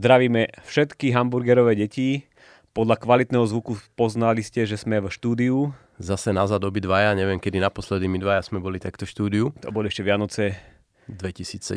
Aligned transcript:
Zdravíme 0.00 0.48
všetky 0.64 1.12
hamburgerové 1.12 1.76
deti. 1.76 2.24
Podľa 2.72 2.96
kvalitného 2.96 3.44
zvuku 3.44 3.76
poznali 3.92 4.40
ste, 4.40 4.64
že 4.64 4.80
sme 4.80 4.96
v 4.96 5.12
štúdiu. 5.12 5.76
Zase 6.00 6.32
nazad 6.32 6.64
obidvaja, 6.64 7.12
neviem 7.12 7.36
kedy 7.36 7.60
naposledy 7.60 8.08
my 8.08 8.16
dvaja 8.16 8.40
sme 8.40 8.64
boli 8.64 8.80
takto 8.80 9.04
v 9.04 9.12
štúdiu. 9.12 9.44
To 9.60 9.68
boli 9.68 9.92
ešte 9.92 10.00
Vianoce. 10.00 10.56
2017. 11.04 11.68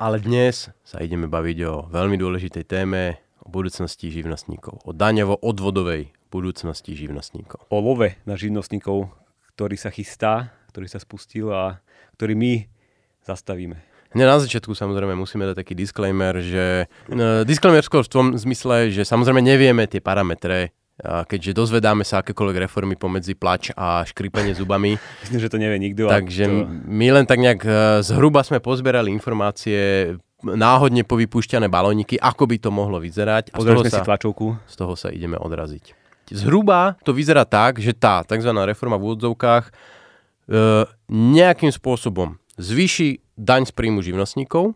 Ale 0.00 0.16
dnes 0.24 0.72
sa 0.80 1.04
ideme 1.04 1.28
baviť 1.28 1.58
o 1.68 1.84
veľmi 1.92 2.16
dôležitej 2.16 2.64
téme, 2.64 3.20
o 3.46 3.48
budúcnosti 3.48 4.10
živnostníkov. 4.10 4.82
O 4.82 4.90
daňovo-odvodovej 4.90 6.10
budúcnosti 6.34 6.98
živnostníkov. 6.98 7.62
O 7.70 7.78
love 7.78 8.18
na 8.26 8.34
živnostníkov, 8.34 9.06
ktorý 9.54 9.78
sa 9.78 9.94
chystá, 9.94 10.50
ktorý 10.74 10.90
sa 10.90 10.98
spustil 10.98 11.54
a 11.54 11.78
ktorý 12.18 12.34
my 12.34 12.52
zastavíme. 13.22 13.78
Hneď 14.10 14.26
na 14.26 14.42
začiatku 14.42 14.74
samozrejme 14.74 15.14
musíme 15.14 15.46
dať 15.46 15.62
taký 15.62 15.74
disclaimer, 15.78 16.34
že 16.42 16.90
uh, 17.10 17.46
disclaimer 17.46 17.82
skôr 17.86 18.02
v 18.02 18.10
tom 18.10 18.26
zmysle, 18.34 18.90
že 18.90 19.06
samozrejme 19.06 19.38
nevieme 19.38 19.86
tie 19.86 20.02
parametre, 20.02 20.74
a 20.96 21.28
keďže 21.28 21.52
dozvedáme 21.52 22.08
sa 22.08 22.24
akékoľvek 22.24 22.64
reformy 22.64 22.96
pomedzi 22.96 23.36
plač 23.36 23.68
a 23.76 24.00
škripenie 24.08 24.56
zubami. 24.56 24.96
Myslím, 25.28 25.40
že 25.44 25.52
to 25.52 25.60
nevie 25.60 25.76
nikto. 25.76 26.08
Takže 26.08 26.44
to... 26.48 26.64
my 26.88 27.06
len 27.12 27.28
tak 27.28 27.44
nejak 27.44 27.60
uh, 27.68 28.00
zhruba 28.00 28.40
sme 28.40 28.64
pozbierali 28.64 29.12
informácie, 29.12 30.16
náhodne 30.44 31.06
povypúšťané 31.06 31.72
balóniky, 31.72 32.20
ako 32.20 32.44
by 32.44 32.56
to 32.60 32.68
mohlo 32.68 33.00
vyzerať. 33.00 33.56
A 33.56 33.60
z 33.60 33.64
toho, 33.64 33.82
sa, 33.86 34.00
si 34.00 34.02
tlačovku. 34.04 34.46
z 34.68 34.74
toho 34.76 34.94
sa 34.98 35.08
ideme 35.08 35.40
odraziť. 35.40 35.96
Zhruba 36.34 36.98
to 37.06 37.14
vyzerá 37.14 37.46
tak, 37.46 37.78
že 37.78 37.94
tá 37.94 38.26
tzv. 38.26 38.50
reforma 38.50 38.98
v 38.98 39.14
úvodzovkách 39.14 39.64
uh, 39.70 40.84
nejakým 41.08 41.70
spôsobom 41.70 42.36
zvýši 42.58 43.22
daň 43.38 43.68
z 43.68 43.72
príjmu 43.72 44.00
živnostníkov, 44.02 44.74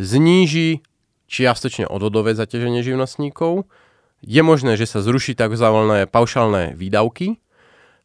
zníži 0.00 0.82
čiastočne 1.28 1.86
odvodové 1.86 2.32
zaťaženie 2.32 2.80
živnostníkov, 2.80 3.68
je 4.24 4.42
možné, 4.42 4.80
že 4.80 4.88
sa 4.88 5.04
zruší 5.04 5.36
tzv. 5.36 5.66
paušálne 6.08 6.72
výdavky, 6.72 7.36
e, 7.36 7.36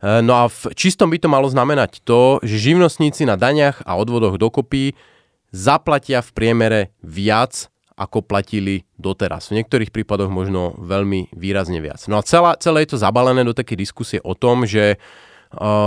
No 0.04 0.44
a 0.44 0.52
v 0.52 0.76
čistom 0.76 1.08
by 1.08 1.18
to 1.24 1.32
malo 1.32 1.48
znamenať 1.48 2.04
to, 2.04 2.44
že 2.44 2.60
živnostníci 2.60 3.24
na 3.24 3.40
daniach 3.40 3.80
a 3.88 3.96
odvodoch 3.96 4.36
dokopy 4.36 4.92
zaplatia 5.52 6.24
v 6.24 6.32
priemere 6.32 6.82
viac, 7.04 7.68
ako 8.00 8.26
platili 8.26 8.88
doteraz. 8.98 9.54
V 9.54 9.62
niektorých 9.62 9.94
prípadoch 9.94 10.32
možno 10.32 10.74
veľmi 10.80 11.30
výrazne 11.38 11.78
viac. 11.84 12.02
No 12.10 12.18
a 12.18 12.26
celá, 12.26 12.58
celé 12.58 12.88
je 12.88 12.98
to 12.98 13.04
zabalené 13.04 13.46
do 13.46 13.54
také 13.54 13.78
diskusie 13.78 14.18
o 14.26 14.34
tom, 14.34 14.66
že 14.66 14.98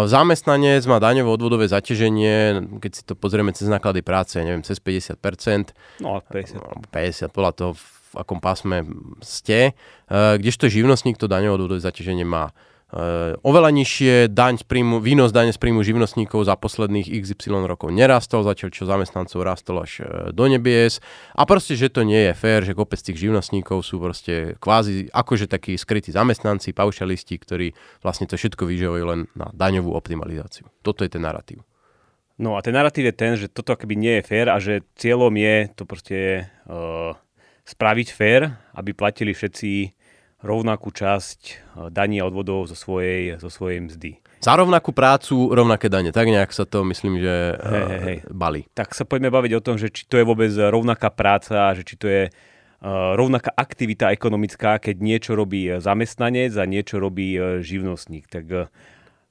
Zamestnanec 0.05 0.85
má 0.85 1.01
daňové 1.01 1.25
odvodové 1.25 1.65
zaťaženie, 1.65 2.61
keď 2.85 2.93
si 2.93 3.03
to 3.09 3.17
pozrieme 3.17 3.49
cez 3.57 3.65
náklady 3.73 4.05
práce, 4.05 4.37
neviem, 4.37 4.61
cez 4.61 4.77
50%. 4.77 5.73
No, 6.05 6.21
50. 6.21 6.93
50, 6.93 7.33
podľa 7.33 7.53
toho, 7.57 7.71
v 7.75 8.15
akom 8.21 8.45
pásme 8.45 8.85
ste. 9.25 9.73
Kdežto 10.13 10.69
živnostník 10.69 11.17
to 11.17 11.27
daňové 11.27 11.57
odvodové 11.57 11.81
zaťaženie 11.81 12.29
má 12.29 12.53
oveľa 13.43 13.71
nižšie 13.75 14.31
daň 14.31 14.63
z 14.63 14.65
príjmu, 14.71 15.03
výnos 15.03 15.35
dane 15.35 15.51
z 15.51 15.59
príjmu 15.59 15.83
živnostníkov 15.83 16.47
za 16.47 16.55
posledných 16.55 17.11
XY 17.11 17.67
rokov 17.67 17.91
nerastol, 17.91 18.47
zatiaľ 18.47 18.71
čo 18.71 18.87
zamestnancov 18.87 19.43
rastol 19.43 19.83
až 19.83 19.93
eh, 20.01 20.07
do 20.31 20.47
nebies. 20.47 21.03
A 21.35 21.43
proste, 21.43 21.75
že 21.75 21.91
to 21.91 22.07
nie 22.07 22.31
je 22.31 22.33
fér, 22.39 22.63
že 22.63 22.79
kopec 22.79 23.03
tých 23.03 23.19
živnostníkov 23.19 23.83
sú 23.83 23.99
proste 23.99 24.55
kvázi 24.63 25.11
akože 25.11 25.51
takí 25.51 25.75
skrytí 25.75 26.15
zamestnanci, 26.15 26.71
paušalisti, 26.71 27.35
ktorí 27.35 27.75
vlastne 27.99 28.31
to 28.31 28.39
všetko 28.39 28.63
vyživujú 28.63 29.05
len 29.11 29.21
na 29.35 29.51
daňovú 29.51 29.91
optimalizáciu. 29.91 30.71
Toto 30.87 31.03
je 31.03 31.11
ten 31.11 31.27
narratív. 31.27 31.67
No 32.39 32.55
a 32.55 32.63
ten 32.63 32.75
narratív 32.75 33.11
je 33.11 33.15
ten, 33.15 33.33
že 33.35 33.51
toto 33.51 33.75
akoby 33.75 33.95
nie 33.99 34.15
je 34.19 34.27
fér 34.27 34.51
a 34.51 34.59
že 34.63 34.87
cieľom 34.99 35.35
je 35.35 35.57
to 35.71 35.83
proste 35.87 36.19
uh, 36.67 37.15
spraviť 37.63 38.09
fér, 38.11 38.59
aby 38.75 38.91
platili 38.91 39.31
všetci 39.31 39.95
rovnakú 40.45 40.93
časť 40.93 41.41
e, 41.49 41.55
daní 41.89 42.21
a 42.21 42.29
odvodov 42.29 42.69
zo 42.69 42.77
svojej, 42.77 43.41
zo 43.41 43.49
svojej 43.49 43.81
mzdy. 43.81 44.21
Za 44.45 44.61
rovnakú 44.61 44.93
prácu, 44.93 45.57
rovnaké 45.57 45.89
dane. 45.89 46.13
Tak 46.13 46.29
nejak 46.29 46.53
sa 46.53 46.69
to, 46.69 46.85
myslím, 46.85 47.17
že 47.17 47.57
hey, 47.57 47.85
hey, 47.89 48.01
hey. 48.05 48.19
bali. 48.29 48.69
Tak 48.77 48.93
sa 48.93 49.09
poďme 49.09 49.33
baviť 49.33 49.53
o 49.57 49.65
tom, 49.65 49.81
že 49.81 49.89
či 49.89 50.05
to 50.05 50.21
je 50.21 50.29
vôbec 50.29 50.53
rovnaká 50.53 51.09
práca, 51.09 51.73
že 51.73 51.81
či 51.81 51.97
to 51.97 52.05
je 52.13 52.23
uh, 52.29 53.17
rovnaká 53.17 53.57
aktivita 53.57 54.13
ekonomická, 54.13 54.77
keď 54.77 55.01
niečo 55.01 55.33
robí 55.33 55.73
zamestnanec 55.81 56.53
a 56.61 56.69
niečo 56.69 57.01
robí 57.01 57.41
živnostník. 57.65 58.29
Tak 58.29 58.69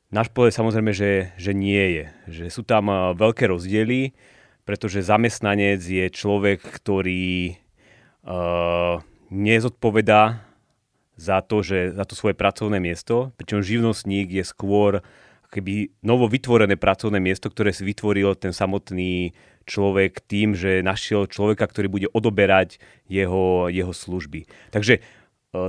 náš 0.09 0.33
pohľad 0.33 0.57
samozrejme, 0.57 0.97
že, 0.97 1.29
že 1.37 1.53
nie 1.53 2.01
je. 2.01 2.05
Že 2.33 2.43
sú 2.49 2.61
tam 2.65 2.89
veľké 3.13 3.53
rozdiely, 3.53 4.17
pretože 4.65 5.05
zamestnanec 5.05 5.77
je 5.77 6.09
človek, 6.09 6.57
ktorý 6.57 7.53
uh, 8.25 8.97
nezodpovedá 9.29 10.52
za 11.13 11.41
to, 11.45 11.61
že, 11.61 11.93
za 11.93 12.03
to 12.05 12.17
svoje 12.17 12.33
pracovné 12.33 12.81
miesto, 12.81 13.31
pričom 13.37 13.61
živnostník 13.61 14.33
je 14.33 14.43
skôr 14.45 15.05
keby 15.53 15.93
novo 16.01 16.25
vytvorené 16.25 16.73
pracovné 16.81 17.21
miesto, 17.21 17.53
ktoré 17.53 17.69
si 17.69 17.85
vytvoril 17.85 18.33
ten 18.33 18.49
samotný 18.49 19.37
človek 19.69 20.25
tým, 20.25 20.57
že 20.57 20.81
našiel 20.81 21.29
človeka, 21.29 21.69
ktorý 21.69 21.87
bude 21.87 22.07
odoberať 22.09 22.81
jeho, 23.05 23.69
jeho 23.69 23.93
služby. 23.93 24.49
Takže 24.73 24.99
e, 24.99 25.01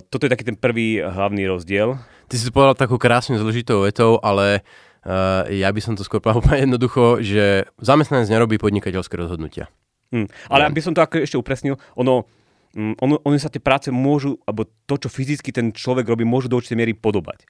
toto 0.09 0.25
je 0.25 0.33
taký 0.33 0.49
ten 0.49 0.57
prvý 0.57 1.05
hlavný 1.05 1.45
rozdiel. 1.45 2.01
Ty 2.33 2.35
si 2.41 2.49
to 2.49 2.57
povedal 2.57 2.75
takú 2.75 2.97
krásne 2.97 3.37
zložitou 3.37 3.85
vetou, 3.85 4.17
ale 4.25 4.65
uh, 5.05 5.45
ja 5.53 5.69
by 5.69 5.81
som 5.85 5.93
to 5.93 6.03
skôr 6.03 6.25
povedal 6.25 6.41
úplne 6.43 6.65
jednoducho, 6.65 7.21
že 7.21 7.69
zamestnanec 7.79 8.33
nerobí 8.33 8.57
podnikateľské 8.57 9.15
rozhodnutia. 9.21 9.69
Hmm. 10.09 10.31
Ale 10.49 10.71
aby 10.71 10.81
som 10.81 10.97
to 10.97 11.05
ako 11.05 11.27
ešte 11.27 11.37
upresnil, 11.37 11.77
ono, 11.99 12.25
ono, 12.75 13.23
ono 13.23 13.35
sa 13.39 13.51
tie 13.51 13.63
práce 13.63 13.89
môžu, 13.95 14.39
alebo 14.45 14.67
to, 14.87 14.99
čo 14.99 15.09
fyzicky 15.09 15.55
ten 15.55 15.71
človek 15.71 16.11
robí, 16.11 16.27
môžu 16.27 16.51
do 16.51 16.59
určitej 16.59 16.79
miery 16.79 16.93
podobať. 16.95 17.47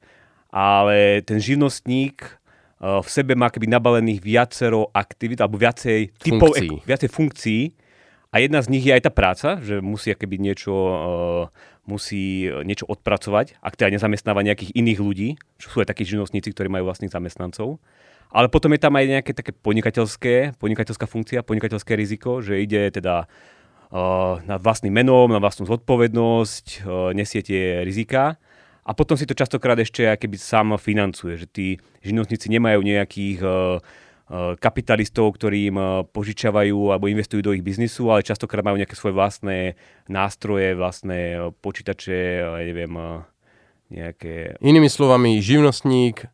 Ale 0.55 1.25
ten 1.25 1.41
živnostník 1.41 2.23
uh, 2.23 3.01
v 3.01 3.09
sebe 3.09 3.33
má 3.35 3.49
keby 3.49 3.67
nabalených 3.67 4.21
viacero 4.21 4.93
aktivít, 4.93 5.41
alebo 5.41 5.59
viacej 5.59 6.15
typov, 6.21 6.55
funkcií. 6.55 6.69
Viacej 6.85 7.11
funkcií. 7.11 7.63
A 8.35 8.43
jedna 8.43 8.61
z 8.61 8.71
nich 8.71 8.85
je 8.85 8.93
aj 8.93 9.07
tá 9.07 9.13
práca, 9.15 9.49
že 9.63 9.79
musí 9.79 10.13
keby 10.13 10.37
niečo, 10.39 10.75
uh, 10.75 11.45
musí 11.89 12.47
niečo 12.65 12.85
odpracovať, 12.87 13.59
ak 13.63 13.75
teda 13.81 13.95
nezamestnáva 13.97 14.45
nejakých 14.45 14.77
iných 14.77 15.01
ľudí, 15.01 15.29
čo 15.57 15.67
sú 15.73 15.77
aj 15.81 15.91
takí 15.91 16.05
živnostníci, 16.05 16.53
ktorí 16.53 16.69
majú 16.69 16.91
vlastných 16.91 17.13
zamestnancov. 17.13 17.81
Ale 18.35 18.51
potom 18.51 18.75
je 18.75 18.83
tam 18.83 18.99
aj 18.99 19.07
nejaké 19.07 19.31
také 19.31 19.55
podnikateľské, 19.55 20.59
podnikateľská 20.59 21.07
funkcia, 21.07 21.47
podnikateľské 21.47 21.95
riziko, 21.95 22.43
že 22.43 22.59
ide 22.59 22.91
teda 22.91 23.31
nad 24.45 24.61
vlastným 24.63 24.95
menom, 24.95 25.29
na 25.29 25.43
vlastnú 25.43 25.67
zodpovednosť, 25.67 26.87
nesie 27.13 27.41
tie 27.43 27.83
rizika. 27.85 28.41
A 28.85 28.93
potom 28.93 29.17
si 29.17 29.25
to 29.25 29.33
častokrát 29.33 29.81
ešte 29.81 30.05
keby 30.05 30.37
sám 30.37 30.77
financuje, 30.77 31.41
že 31.41 31.47
tí 31.49 31.67
živnostníci 32.05 32.53
nemajú 32.53 32.85
nejakých 32.85 33.41
kapitalistov, 34.61 35.37
ktorí 35.37 35.69
im 35.69 35.79
požičavajú 36.09 36.97
alebo 36.97 37.13
investujú 37.13 37.45
do 37.45 37.53
ich 37.53 37.61
biznisu, 37.61 38.09
ale 38.09 38.25
častokrát 38.25 38.65
majú 38.65 38.81
nejaké 38.81 38.97
svoje 38.97 39.13
vlastné 39.17 39.77
nástroje, 40.09 40.73
vlastné 40.73 41.49
počítače, 41.61 42.41
ja 42.41 42.61
neviem, 42.65 42.93
nejaké... 43.93 44.57
Inými 44.65 44.89
slovami, 44.89 45.45
živnostník 45.45 46.25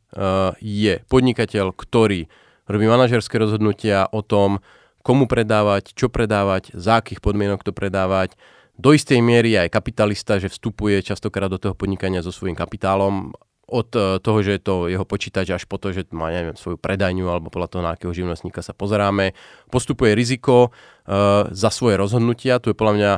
je 0.62 0.94
podnikateľ, 1.10 1.74
ktorý 1.74 2.30
robí 2.70 2.86
manažerské 2.86 3.42
rozhodnutia 3.42 4.06
o 4.10 4.22
tom, 4.22 4.62
komu 5.00 5.24
predávať, 5.24 5.96
čo 5.96 6.12
predávať, 6.12 6.72
za 6.76 7.00
akých 7.00 7.24
podmienok 7.24 7.64
to 7.64 7.72
predávať. 7.72 8.36
Do 8.80 8.96
istej 8.96 9.20
miery 9.20 9.56
aj 9.60 9.72
kapitalista, 9.72 10.40
že 10.40 10.48
vstupuje 10.48 11.04
častokrát 11.04 11.52
do 11.52 11.60
toho 11.60 11.76
podnikania 11.76 12.24
so 12.24 12.32
svojím 12.32 12.56
kapitálom, 12.56 13.36
od 13.70 13.88
e, 13.94 14.18
toho, 14.18 14.38
že 14.42 14.58
je 14.58 14.62
to 14.66 14.74
jeho 14.90 15.06
počítač 15.06 15.54
až 15.54 15.64
po 15.64 15.78
to, 15.78 15.94
že 15.94 16.10
má 16.10 16.28
neviem, 16.34 16.58
svoju 16.58 16.76
predajňu 16.76 17.30
alebo 17.30 17.48
podľa 17.48 17.70
toho, 17.70 17.82
na 17.86 17.94
akého 17.94 18.10
živnostníka 18.10 18.60
sa 18.60 18.74
pozeráme. 18.74 19.32
Postupuje 19.70 20.18
riziko 20.18 20.74
uh, 20.74 21.46
za 21.54 21.70
svoje 21.70 21.94
rozhodnutia. 21.94 22.58
Tu 22.58 22.74
je 22.74 22.76
podľa 22.76 22.94
mňa 22.98 23.12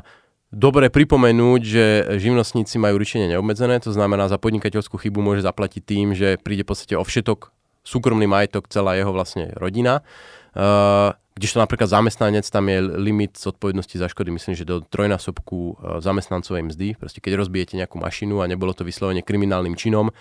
dobre 0.53 0.93
pripomenúť, 0.93 1.61
že 1.65 1.85
živnostníci 2.21 2.77
majú 2.77 3.01
ručenie 3.01 3.33
neobmedzené, 3.33 3.81
to 3.81 3.89
znamená, 3.97 4.29
za 4.29 4.37
podnikateľskú 4.37 5.01
chybu 5.01 5.25
môže 5.25 5.41
zaplatiť 5.41 5.83
tým, 5.83 6.13
že 6.13 6.37
príde 6.37 6.69
v 6.69 6.77
podstate 6.77 6.95
o 7.01 7.03
všetok 7.03 7.49
súkromný 7.83 8.29
majetok, 8.29 8.69
celá 8.69 8.95
jeho 8.95 9.11
vlastne 9.11 9.51
rodina. 9.57 10.05
Uh, 10.53 11.17
Kdežto 11.33 11.65
napríklad 11.65 11.89
zamestnanec, 11.89 12.45
tam 12.45 12.69
je 12.69 12.79
limit 12.81 13.41
zodpovednosti 13.41 13.97
za 13.97 14.07
škody, 14.13 14.37
myslím, 14.37 14.53
že 14.53 14.69
do 14.69 14.85
trojnásobku 14.85 15.59
e, 15.59 15.75
zamestnancovej 16.05 16.69
mzdy. 16.69 17.01
Proste 17.01 17.25
keď 17.25 17.41
rozbijete 17.41 17.81
nejakú 17.81 17.97
mašinu 17.97 18.45
a 18.45 18.49
nebolo 18.49 18.77
to 18.77 18.85
vyslovene 18.85 19.25
kriminálnym 19.25 19.73
činom, 19.73 20.13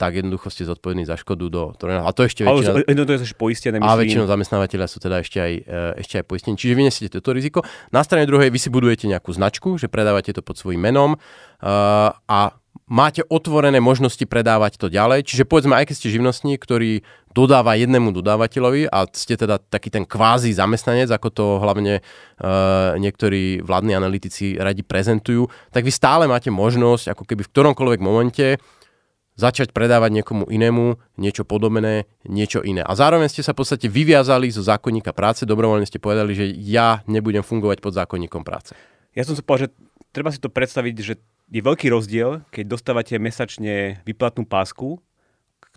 tak 0.00 0.16
jednoducho 0.16 0.48
ste 0.48 0.64
zodpovední 0.64 1.04
za 1.04 1.16
škodu 1.16 1.52
do 1.52 1.62
trojnásobku. 1.76 2.08
A 2.08 2.16
to 2.16 2.22
ešte 2.24 2.40
väčšina... 2.44 2.84
Ale 2.88 3.04
to 3.04 3.12
je 3.16 3.36
poistené, 3.36 3.76
myslím. 3.80 3.92
A 3.92 4.00
väčšinou 4.00 4.26
zamestnávateľia 4.28 4.88
sú 4.88 4.96
teda 4.96 5.20
ešte 5.20 5.40
aj, 5.40 5.52
e, 5.64 5.80
ešte 6.00 6.14
aj 6.20 6.24
poistení. 6.24 6.56
Čiže 6.56 6.72
vy 6.76 6.82
nesiete 6.88 7.12
toto 7.20 7.32
riziko. 7.32 7.64
Na 7.92 8.04
strane 8.04 8.28
druhej 8.28 8.48
vy 8.48 8.60
si 8.60 8.68
budujete 8.68 9.08
nejakú 9.08 9.32
značku, 9.32 9.80
že 9.80 9.88
predávate 9.88 10.32
to 10.32 10.40
pod 10.40 10.56
svojím 10.56 10.80
menom 10.88 11.16
uh, 11.16 12.12
a 12.16 12.40
máte 12.90 13.22
otvorené 13.30 13.78
možnosti 13.78 14.26
predávať 14.26 14.76
to 14.76 14.90
ďalej. 14.90 15.22
Čiže 15.22 15.46
povedzme, 15.46 15.78
aj 15.78 15.88
keď 15.88 15.94
ste 15.94 16.14
živnostník, 16.18 16.58
ktorý 16.58 17.06
dodáva 17.30 17.78
jednému 17.78 18.10
dodávateľovi 18.10 18.90
a 18.90 19.06
ste 19.14 19.38
teda 19.38 19.62
taký 19.62 19.94
ten 19.94 20.02
kvázi 20.02 20.50
zamestnanec, 20.50 21.06
ako 21.14 21.28
to 21.30 21.46
hlavne 21.62 22.02
uh, 22.02 22.98
niektorí 22.98 23.62
vládni 23.62 23.94
analytici 23.94 24.58
radi 24.58 24.82
prezentujú, 24.82 25.46
tak 25.70 25.86
vy 25.86 25.94
stále 25.94 26.26
máte 26.26 26.50
možnosť, 26.50 27.14
ako 27.14 27.22
keby 27.22 27.46
v 27.46 27.52
ktoromkoľvek 27.54 28.00
momente, 28.02 28.58
začať 29.38 29.72
predávať 29.72 30.20
niekomu 30.20 30.44
inému 30.52 31.00
niečo 31.16 31.48
podobné, 31.48 32.04
niečo 32.28 32.60
iné. 32.60 32.84
A 32.84 32.92
zároveň 32.92 33.32
ste 33.32 33.40
sa 33.40 33.56
v 33.56 33.64
podstate 33.64 33.88
vyviazali 33.88 34.52
zo 34.52 34.60
zákonníka 34.60 35.16
práce, 35.16 35.48
dobrovoľne 35.48 35.88
ste 35.88 36.02
povedali, 36.02 36.36
že 36.36 36.44
ja 36.60 37.00
nebudem 37.08 37.40
fungovať 37.40 37.80
pod 37.80 37.96
zákonníkom 37.96 38.44
práce. 38.44 38.76
Ja 39.16 39.24
som 39.24 39.32
sa 39.32 39.40
povedal, 39.40 39.70
že 39.70 39.80
treba 40.12 40.28
si 40.28 40.42
to 40.42 40.52
predstaviť, 40.52 40.94
že 41.00 41.14
je 41.50 41.60
veľký 41.60 41.90
rozdiel, 41.90 42.46
keď 42.54 42.64
dostávate 42.78 43.18
mesačne 43.18 43.98
vyplatnú 44.06 44.46
pásku, 44.46 45.02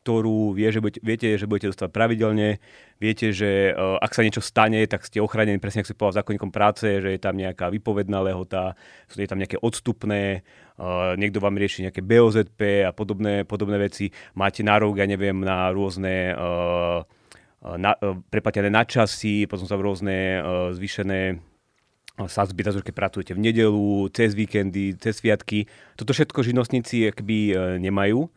ktorú 0.04 0.52
vie, 0.52 0.68
že 0.68 0.84
budete, 0.84 1.00
viete, 1.00 1.28
že 1.40 1.48
budete 1.48 1.72
dostávať 1.72 1.96
pravidelne, 1.96 2.60
viete, 3.00 3.32
že 3.32 3.72
uh, 3.72 3.96
ak 4.04 4.12
sa 4.12 4.22
niečo 4.28 4.44
stane, 4.44 4.84
tak 4.84 5.08
ste 5.08 5.24
ochránení 5.24 5.64
presne, 5.64 5.80
ako 5.80 5.90
si 5.90 5.96
povedal 5.96 6.20
zákonníkom 6.20 6.52
práce, 6.52 7.00
že 7.00 7.16
je 7.16 7.20
tam 7.24 7.40
nejaká 7.40 7.72
vypovedná 7.72 8.20
lehota, 8.20 8.76
sú 9.08 9.24
tam 9.24 9.40
nejaké 9.40 9.56
odstupné, 9.64 10.44
uh, 10.76 11.16
niekto 11.16 11.40
vám 11.40 11.56
rieši 11.56 11.88
nejaké 11.88 12.04
BOZP 12.04 12.84
a 12.84 12.92
podobné, 12.92 13.48
podobné 13.48 13.80
veci. 13.80 14.12
Máte 14.36 14.60
nárok, 14.60 15.00
ja 15.00 15.08
neviem, 15.08 15.40
na 15.40 15.72
rôzne 15.72 16.36
uh, 16.36 17.08
na, 17.64 17.96
preplatené 18.28 18.68
nadčasy, 18.68 19.48
potom 19.48 19.64
sa 19.64 19.80
rôzne 19.80 20.44
uh, 20.44 20.76
sadzby, 22.18 22.62
keď 22.62 22.94
pracujete 22.94 23.34
v 23.34 23.42
nedelu, 23.42 24.06
cez 24.14 24.38
víkendy, 24.38 24.94
cez 25.02 25.18
sviatky. 25.18 25.66
Toto 25.98 26.14
všetko 26.14 26.46
živnostníci 26.46 27.10
akby 27.10 27.38
e, 27.50 27.54
nemajú. 27.82 28.30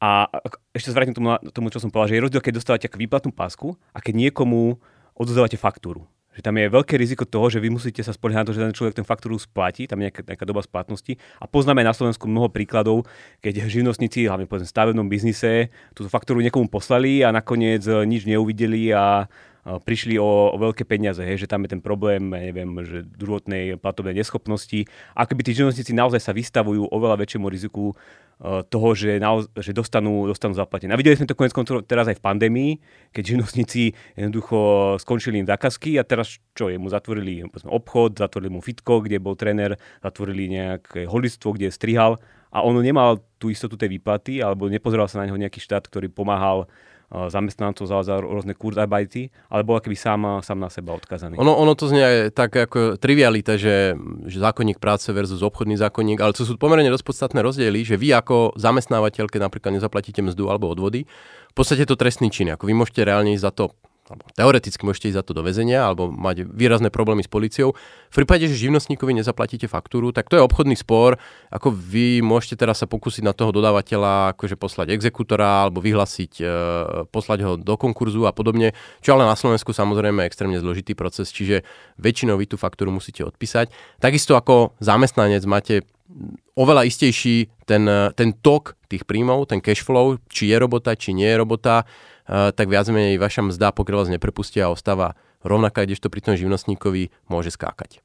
A 0.00 0.26
ešte 0.72 0.90
zvrátim 0.90 1.12
tomu, 1.12 1.36
tomu, 1.52 1.68
čo 1.68 1.78
som 1.78 1.92
povedal, 1.92 2.10
že 2.10 2.16
je 2.18 2.24
rozdiel, 2.24 2.42
keď 2.42 2.54
dostávate 2.56 2.88
výplatnú 2.88 3.30
pásku 3.30 3.76
a 3.92 4.00
keď 4.00 4.28
niekomu 4.28 4.80
odozdávate 5.12 5.60
faktúru. 5.60 6.08
Že 6.30 6.46
tam 6.46 6.56
je 6.56 6.72
veľké 6.72 6.94
riziko 6.96 7.28
toho, 7.28 7.52
že 7.52 7.60
vy 7.60 7.68
musíte 7.74 8.00
sa 8.00 8.14
spoliehať 8.14 8.40
na 8.40 8.46
to, 8.48 8.54
že 8.56 8.62
ten 8.64 8.74
človek 8.74 8.94
ten 8.96 9.06
faktúru 9.06 9.36
splatí, 9.36 9.84
tam 9.90 10.00
je 10.00 10.08
nejaká, 10.08 10.22
nejaká 10.24 10.46
doba 10.48 10.64
splatnosti. 10.64 11.18
A 11.36 11.44
poznáme 11.44 11.84
na 11.84 11.92
Slovensku 11.92 12.30
mnoho 12.30 12.48
príkladov, 12.48 13.04
keď 13.44 13.68
živnostníci, 13.68 14.30
hlavne 14.30 14.48
povedzme 14.48 14.70
v 14.70 14.74
stavebnom 14.74 15.06
biznise, 15.10 15.68
túto 15.92 16.08
faktúru 16.08 16.40
niekomu 16.40 16.70
poslali 16.70 17.20
a 17.20 17.34
nakoniec 17.34 17.84
e, 17.84 18.08
nič 18.08 18.24
neuvideli 18.24 18.94
a 18.94 19.28
prišli 19.78 20.18
o, 20.18 20.50
o 20.50 20.56
veľké 20.58 20.82
peniaze, 20.88 21.22
hej, 21.22 21.46
že 21.46 21.50
tam 21.50 21.62
je 21.62 21.76
ten 21.76 21.82
problém, 21.84 22.32
neviem, 22.32 22.66
že 22.82 23.06
druhotnej 23.06 23.78
platobnej 23.78 24.18
neschopnosti. 24.18 24.88
Ako 25.14 25.36
by 25.36 25.42
tí 25.46 25.52
živnostníci 25.54 25.94
naozaj 25.94 26.18
sa 26.18 26.32
vystavujú 26.34 26.90
oveľa 26.90 27.20
väčšiemu 27.20 27.46
riziku 27.46 27.92
uh, 27.92 28.64
toho, 28.66 28.88
že, 28.96 29.20
naoz, 29.20 29.46
že 29.54 29.70
dostanú, 29.70 30.26
dostanú 30.26 30.56
zaplatené. 30.56 30.96
A 30.96 30.98
videli 30.98 31.14
sme 31.14 31.28
to 31.28 31.38
konec 31.38 31.54
koncov 31.54 31.84
teraz 31.86 32.10
aj 32.10 32.18
v 32.18 32.24
pandémii, 32.24 32.70
keď 33.14 33.36
živnostníci 33.36 33.94
jednoducho 34.18 34.58
skončili 34.98 35.44
im 35.44 35.46
zákazky 35.46 36.00
a 36.00 36.02
teraz 36.02 36.40
čo, 36.56 36.72
mu 36.80 36.88
zatvorili 36.90 37.46
povedzme, 37.46 37.70
obchod, 37.70 38.18
zatvorili 38.18 38.50
mu 38.50 38.64
fitko, 38.64 39.04
kde 39.04 39.22
bol 39.22 39.36
tréner, 39.36 39.78
zatvorili 40.00 40.50
nejaké 40.50 41.06
holistvo, 41.06 41.54
kde 41.54 41.70
strihal 41.70 42.18
a 42.50 42.66
on 42.66 42.74
nemal 42.82 43.22
tú 43.38 43.48
istotu 43.48 43.78
tej 43.78 43.94
výplaty 43.94 44.42
alebo 44.42 44.66
nepozeral 44.66 45.06
sa 45.06 45.22
na 45.22 45.30
neho 45.30 45.38
nejaký 45.38 45.62
štát, 45.62 45.86
ktorý 45.86 46.10
pomáhal 46.10 46.66
zamestnancov 47.10 47.90
za, 47.90 48.06
za 48.06 48.22
rôzne 48.22 48.54
kurzarbajty, 48.54 49.34
ale 49.50 49.66
bol 49.66 49.82
aký 49.82 49.98
sám, 49.98 50.38
sám 50.46 50.62
na 50.62 50.70
seba 50.70 50.94
odkazaný. 50.94 51.34
Ono, 51.42 51.58
ono 51.58 51.74
to 51.74 51.90
znie 51.90 52.30
tak 52.30 52.54
ako 52.54 52.94
trivialita, 53.02 53.58
že, 53.58 53.98
že 54.30 54.38
zákonník 54.38 54.78
práce 54.78 55.10
versus 55.10 55.42
obchodný 55.42 55.74
zákonník, 55.74 56.22
ale 56.22 56.30
to 56.30 56.46
sú 56.46 56.54
pomerne 56.54 56.86
dosť 56.86 57.06
podstatné 57.10 57.42
rozdiely, 57.42 57.82
že 57.82 57.98
vy 57.98 58.14
ako 58.14 58.54
zamestnávateľ, 58.54 59.26
keď 59.26 59.40
napríklad 59.50 59.74
nezaplatíte 59.74 60.22
mzdu 60.22 60.46
alebo 60.46 60.70
odvody, 60.70 61.02
v 61.50 61.54
podstate 61.58 61.82
je 61.82 61.90
to 61.90 61.98
trestný 61.98 62.30
čin. 62.30 62.54
Ako 62.54 62.70
vy 62.70 62.78
môžete 62.78 63.02
reálne 63.02 63.34
ísť 63.34 63.42
za 63.42 63.52
to 63.52 63.64
alebo 64.10 64.26
teoreticky 64.34 64.82
môžete 64.82 65.14
ísť 65.14 65.18
za 65.22 65.24
to 65.24 65.32
do 65.38 65.46
väzenia 65.46 65.86
alebo 65.86 66.10
mať 66.10 66.50
výrazné 66.50 66.90
problémy 66.90 67.22
s 67.22 67.30
policiou. 67.30 67.78
V 68.10 68.14
prípade, 68.18 68.50
že 68.50 68.58
živnostníkovi 68.58 69.14
nezaplatíte 69.14 69.70
faktúru, 69.70 70.10
tak 70.10 70.26
to 70.26 70.34
je 70.34 70.42
obchodný 70.42 70.74
spor. 70.74 71.14
Ako 71.54 71.70
vy 71.70 72.18
môžete 72.26 72.58
teraz 72.58 72.82
sa 72.82 72.90
pokúsiť 72.90 73.22
na 73.22 73.30
toho 73.30 73.54
dodávateľa 73.54 74.34
akože 74.34 74.58
poslať 74.58 74.90
exekutora 74.90 75.70
alebo 75.70 75.78
vyhlasiť, 75.78 76.32
e, 76.42 76.46
poslať 77.14 77.38
ho 77.46 77.52
do 77.54 77.74
konkurzu 77.78 78.26
a 78.26 78.34
podobne, 78.34 78.74
čo 78.98 79.14
ale 79.14 79.30
na 79.30 79.38
Slovensku 79.38 79.70
samozrejme 79.70 80.26
je 80.26 80.28
extrémne 80.28 80.58
zložitý 80.58 80.98
proces, 80.98 81.30
čiže 81.30 81.62
väčšinou 82.02 82.34
vy 82.34 82.50
tú 82.50 82.58
faktúru 82.58 82.90
musíte 82.90 83.22
odpísať. 83.22 83.70
Takisto 84.02 84.34
ako 84.34 84.74
zamestnanec 84.82 85.46
máte 85.46 85.86
oveľa 86.58 86.90
istejší 86.90 87.46
ten, 87.64 87.86
ten 88.18 88.34
tok 88.34 88.74
tých 88.90 89.06
príjmov, 89.06 89.46
ten 89.46 89.62
cash 89.62 89.86
flow, 89.86 90.18
či 90.26 90.50
je 90.50 90.56
robota, 90.58 90.98
či 90.98 91.14
nie 91.14 91.30
je 91.30 91.38
robota 91.38 91.86
tak 92.30 92.70
viac 92.70 92.86
menej 92.86 93.18
vaša 93.18 93.50
mzda, 93.50 93.74
pokiaľ 93.74 94.06
vás 94.06 94.10
neprepustia 94.14 94.70
a 94.70 94.72
ostáva 94.72 95.18
rovnaká, 95.42 95.82
kdežto 95.82 96.06
pri 96.06 96.22
tom 96.22 96.38
živnostníkovi 96.38 97.10
môže 97.26 97.50
skákať. 97.50 97.98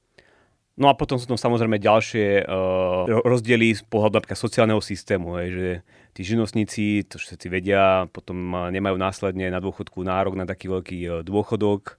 No 0.75 0.91
a 0.91 0.97
potom 0.97 1.15
sú 1.15 1.29
tam 1.29 1.39
samozrejme 1.39 1.79
ďalšie 1.79 2.43
uh, 2.43 3.07
rozdiely 3.23 3.79
z 3.79 3.87
pohľadu 3.87 4.19
napríklad 4.19 4.35
sociálneho 4.35 4.83
systému, 4.83 5.39
hej, 5.39 5.49
že 5.53 5.69
tí 6.11 6.21
živnostníci, 6.27 7.07
to 7.07 7.15
všetci 7.15 7.47
vedia, 7.47 8.11
potom 8.11 8.35
nemajú 8.73 8.99
následne 8.99 9.47
na 9.47 9.63
dôchodku 9.63 10.03
nárok 10.03 10.35
na 10.35 10.43
taký 10.43 10.67
veľký 10.67 11.23
dôchodok, 11.23 11.95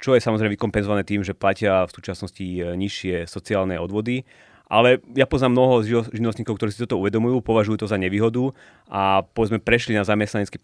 čo 0.00 0.16
je 0.16 0.24
samozrejme 0.24 0.56
vykompenzované 0.56 1.04
tým, 1.04 1.20
že 1.20 1.36
platia 1.36 1.84
v 1.84 1.92
súčasnosti 1.92 2.44
nižšie 2.76 3.28
sociálne 3.28 3.76
odvody. 3.76 4.24
Ale 4.72 5.04
ja 5.12 5.28
poznám 5.28 5.60
mnoho 5.60 5.74
živnostníkov, 6.08 6.56
ktorí 6.56 6.72
si 6.72 6.80
toto 6.88 6.96
uvedomujú, 6.96 7.44
považujú 7.44 7.84
to 7.84 7.86
za 7.86 8.00
nevýhodu 8.00 8.56
a 8.88 9.20
povedzme 9.20 9.60
prešli 9.60 9.92
na 9.92 10.08
zamestnanecký 10.08 10.56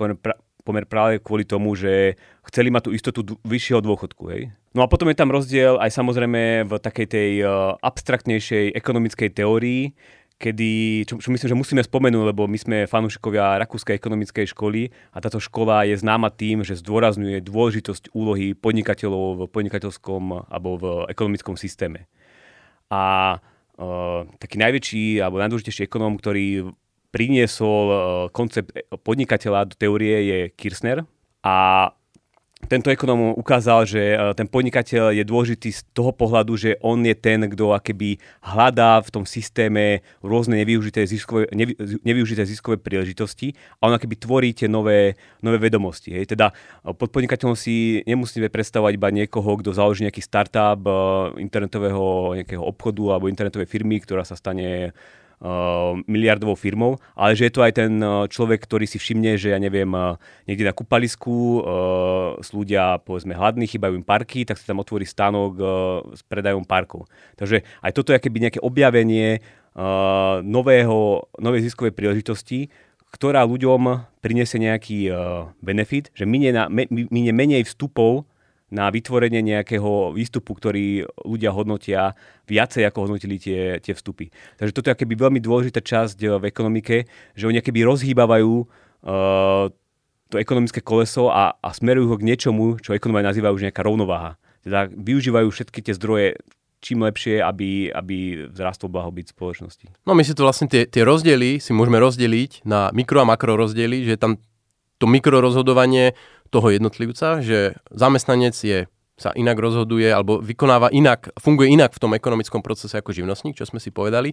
pomer 0.62 0.85
práve 0.85 1.19
kvôli 1.19 1.45
tomu, 1.45 1.73
že 1.75 2.15
chceli 2.49 2.69
mať 2.71 2.89
tú 2.89 2.91
istotu 2.95 3.21
vyššieho 3.45 3.81
dôchodku. 3.83 4.25
Hej? 4.31 4.53
No 4.77 4.87
a 4.87 4.91
potom 4.91 5.11
je 5.11 5.19
tam 5.19 5.35
rozdiel 5.35 5.81
aj 5.83 5.91
samozrejme 5.91 6.69
v 6.69 6.73
takej 6.79 7.07
tej 7.11 7.31
uh, 7.43 7.75
abstraktnejšej 7.83 8.77
ekonomickej 8.79 9.29
teórii, 9.35 9.93
kedy, 10.41 11.05
čo, 11.05 11.21
čo 11.21 11.29
myslím, 11.29 11.49
že 11.53 11.61
musíme 11.61 11.83
spomenúť, 11.85 12.25
lebo 12.33 12.49
my 12.49 12.57
sme 12.57 12.77
fanúšikovia 12.89 13.61
Rakúskej 13.61 14.01
ekonomickej 14.01 14.57
školy 14.57 14.89
a 15.12 15.21
táto 15.21 15.37
škola 15.37 15.85
je 15.85 16.01
známa 16.01 16.33
tým, 16.33 16.65
že 16.65 16.81
zdôrazňuje 16.81 17.45
dôležitosť 17.45 18.17
úlohy 18.17 18.57
podnikateľov 18.57 19.37
v 19.37 19.41
podnikateľskom 19.53 20.49
alebo 20.49 20.81
v 20.81 20.85
ekonomickom 21.12 21.61
systéme. 21.61 22.09
A 22.89 23.37
uh, 23.37 24.25
taký 24.41 24.57
najväčší 24.57 25.21
alebo 25.21 25.43
najdôležitejší 25.45 25.91
ekonóm, 25.91 26.17
ktorý 26.17 26.73
priniesol 27.11 27.85
eh, 27.91 27.99
koncept 28.31 28.71
podnikateľa 29.02 29.71
do 29.71 29.75
teórie 29.75 30.17
je 30.26 30.38
Kirchner 30.55 31.02
a 31.43 31.90
tento 32.69 32.93
ekonóm 32.93 33.33
ukázal, 33.35 33.88
že 33.88 34.02
eh, 34.14 34.19
ten 34.37 34.47
podnikateľ 34.47 35.17
je 35.17 35.25
dôležitý 35.26 35.71
z 35.75 35.81
toho 35.90 36.14
pohľadu, 36.14 36.55
že 36.55 36.71
on 36.85 37.02
je 37.02 37.17
ten, 37.19 37.43
kto 37.50 37.75
akéby 37.75 38.21
hľadá 38.47 39.02
v 39.02 39.11
tom 39.11 39.25
systéme 39.26 40.07
rôzne 40.23 40.55
nevyužité 40.61 41.02
ziskové, 41.09 41.50
nevy, 41.50 41.75
nevyužité 42.07 42.47
ziskové 42.47 42.79
príležitosti 42.79 43.57
a 43.83 43.90
on 43.90 43.97
akéby 43.97 44.14
tvorí 44.21 44.55
tie 44.55 44.71
nové, 44.71 45.19
nové 45.43 45.59
vedomosti. 45.59 46.14
Hej. 46.14 46.37
Teda 46.37 46.55
pod 46.85 47.11
podnikateľom 47.11 47.57
si 47.59 48.07
nemusíme 48.07 48.52
predstavovať 48.52 48.93
iba 48.95 49.09
niekoho, 49.11 49.59
kto 49.59 49.75
založí 49.75 50.07
nejaký 50.07 50.23
startup 50.23 50.85
internetového 51.40 52.38
nejakého 52.38 52.62
obchodu 52.62 53.17
alebo 53.17 53.26
internetovej 53.33 53.67
firmy, 53.67 53.99
ktorá 53.99 54.23
sa 54.23 54.37
stane 54.38 54.93
miliardovou 56.04 56.52
firmou, 56.52 57.00
ale 57.16 57.32
že 57.32 57.49
je 57.49 57.54
to 57.56 57.64
aj 57.64 57.73
ten 57.73 57.97
uh, 58.04 58.28
človek, 58.28 58.61
ktorý 58.61 58.85
si 58.85 59.00
všimne, 59.00 59.40
že 59.40 59.56
ja 59.56 59.59
neviem, 59.59 59.88
uh, 59.88 60.20
niekde 60.44 60.68
na 60.68 60.76
kúpalisku 60.76 61.64
sú 62.44 62.52
ľudia 62.61 63.00
povedzme 63.00 63.32
hladní, 63.32 63.64
chýbajú 63.64 63.97
im 63.97 64.04
parky, 64.04 64.44
tak 64.44 64.61
si 64.61 64.68
tam 64.68 64.85
otvorí 64.85 65.09
stánok 65.09 65.52
s 66.12 66.20
predajom 66.28 66.64
parkov. 66.68 67.09
Takže 67.40 67.64
aj 67.80 67.92
toto 67.97 68.12
je 68.12 68.20
keby 68.20 68.49
nejaké 68.49 68.61
objavenie 68.61 69.40
nového, 70.42 71.30
novej 71.38 71.61
ziskovej 71.70 71.94
príležitosti, 71.94 72.68
ktorá 73.14 73.47
ľuďom 73.47 74.06
priniesie 74.20 74.59
nejaký 74.61 75.09
benefit, 75.62 76.11
že 76.12 76.26
minie, 76.26 76.52
na, 76.52 76.66
minie 76.70 77.32
menej 77.32 77.64
vstupov 77.64 78.26
na 78.71 78.87
vytvorenie 78.89 79.43
nejakého 79.43 80.15
výstupu, 80.15 80.55
ktorý 80.55 81.05
ľudia 81.27 81.50
hodnotia 81.50 82.15
viacej, 82.47 82.87
ako 82.87 83.11
hodnotili 83.11 83.37
tie, 83.37 83.83
tie 83.83 83.93
vstupy. 83.95 84.31
Takže 84.59 84.73
toto 84.75 84.87
je 84.89 84.95
akéby 84.95 85.15
veľmi 85.19 85.43
dôležitá 85.43 85.83
časť 85.83 86.19
eh, 86.23 86.29
v 86.39 86.45
ekonomike, 86.47 86.97
že 87.35 87.45
oni 87.50 87.59
akéby 87.59 87.83
rozhýbavajú 87.83 88.53
uh, 88.62 89.67
to 90.31 90.39
ekonomické 90.39 90.79
koleso 90.79 91.27
a, 91.29 91.59
a 91.59 91.69
smerujú 91.75 92.15
ho 92.15 92.17
k 92.17 92.27
niečomu, 92.27 92.79
čo 92.79 92.95
ekonomia 92.95 93.27
nazývajú 93.27 93.59
už 93.59 93.65
nejaká 93.67 93.83
rovnováha. 93.83 94.39
Teda 94.62 94.87
využívajú 94.87 95.50
všetky 95.50 95.83
tie 95.83 95.95
zdroje 95.99 96.39
čím 96.81 97.05
lepšie, 97.05 97.45
aby, 97.45 97.93
aby 97.93 98.49
vzrastol 98.49 98.89
blahobyt 98.89 99.31
spoločnosti. 99.31 99.93
No 100.09 100.17
my 100.17 100.25
si 100.25 100.33
to 100.33 100.49
vlastne 100.49 100.65
tie, 100.65 100.89
tie 100.89 101.05
rozdiely 101.05 101.61
si 101.61 101.77
môžeme 101.77 102.00
rozdeliť 102.00 102.65
na 102.65 102.89
mikro 102.97 103.21
a 103.21 103.29
makro 103.29 103.53
rozdiely, 103.53 104.09
že 104.09 104.17
tam 104.17 104.41
to 105.00 105.05
mikrorozhodovanie 105.09 106.17
toho 106.50 106.75
jednotlivca, 106.75 107.40
že 107.40 107.78
zamestnanec 107.95 108.54
je 108.59 108.90
sa 109.21 109.37
inak 109.37 109.61
rozhoduje 109.61 110.09
alebo 110.09 110.40
vykonáva 110.40 110.88
inak, 110.88 111.28
funguje 111.37 111.69
inak 111.69 111.92
v 111.92 112.00
tom 112.00 112.16
ekonomickom 112.16 112.64
procese 112.64 112.97
ako 112.97 113.12
živnostník, 113.12 113.52
čo 113.52 113.69
sme 113.69 113.76
si 113.76 113.92
povedali. 113.92 114.33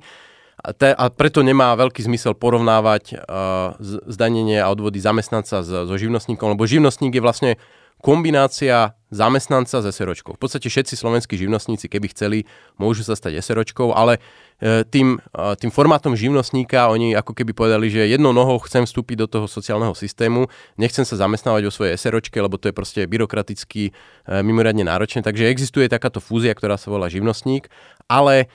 A, 0.57 0.73
te, 0.73 0.89
a 0.89 1.11
preto 1.13 1.43
nemá 1.45 1.75
veľký 1.77 2.01
zmysel 2.07 2.33
porovnávať 2.33 3.13
uh, 3.13 3.77
zdanenie 4.09 4.57
a 4.57 4.71
odvody 4.73 4.97
zamestnanca 4.97 5.61
so, 5.61 5.93
živnostníkom, 5.93 6.57
lebo 6.57 6.65
živnostník 6.65 7.13
je 7.13 7.21
vlastne 7.21 7.51
kombinácia 8.01 8.97
zamestnanca 9.07 9.79
s 9.79 9.87
SROčkou. 9.87 10.35
V 10.35 10.41
podstate 10.41 10.67
všetci 10.67 10.99
slovenskí 10.99 11.39
živnostníci, 11.39 11.87
keby 11.87 12.11
chceli, 12.11 12.43
môžu 12.75 13.07
sa 13.07 13.15
stať 13.15 13.39
SROčkou, 13.39 13.95
ale 13.95 14.19
e, 14.59 14.83
tým, 14.83 15.23
e, 15.31 15.55
tým 15.55 15.71
formátom 15.71 16.11
živnostníka 16.11 16.91
oni 16.91 17.15
ako 17.15 17.31
keby 17.31 17.55
povedali, 17.55 17.87
že 17.87 18.03
jednou 18.03 18.35
nohou 18.35 18.59
chcem 18.67 18.83
vstúpiť 18.83 19.23
do 19.23 19.27
toho 19.31 19.45
sociálneho 19.47 19.95
systému, 19.95 20.51
nechcem 20.75 21.07
sa 21.07 21.15
zamestnávať 21.15 21.71
vo 21.71 21.71
svojej 21.71 21.95
SROčke, 21.95 22.35
lebo 22.35 22.59
to 22.59 22.67
je 22.67 22.75
proste 22.75 23.01
byrokraticky 23.07 23.89
e, 23.89 23.91
mimoriadne 24.43 24.83
náročné. 24.83 25.23
Takže 25.23 25.47
existuje 25.47 25.87
takáto 25.87 26.19
fúzia, 26.19 26.51
ktorá 26.51 26.75
sa 26.75 26.91
volá 26.91 27.07
živnostník, 27.07 27.71
ale 28.11 28.51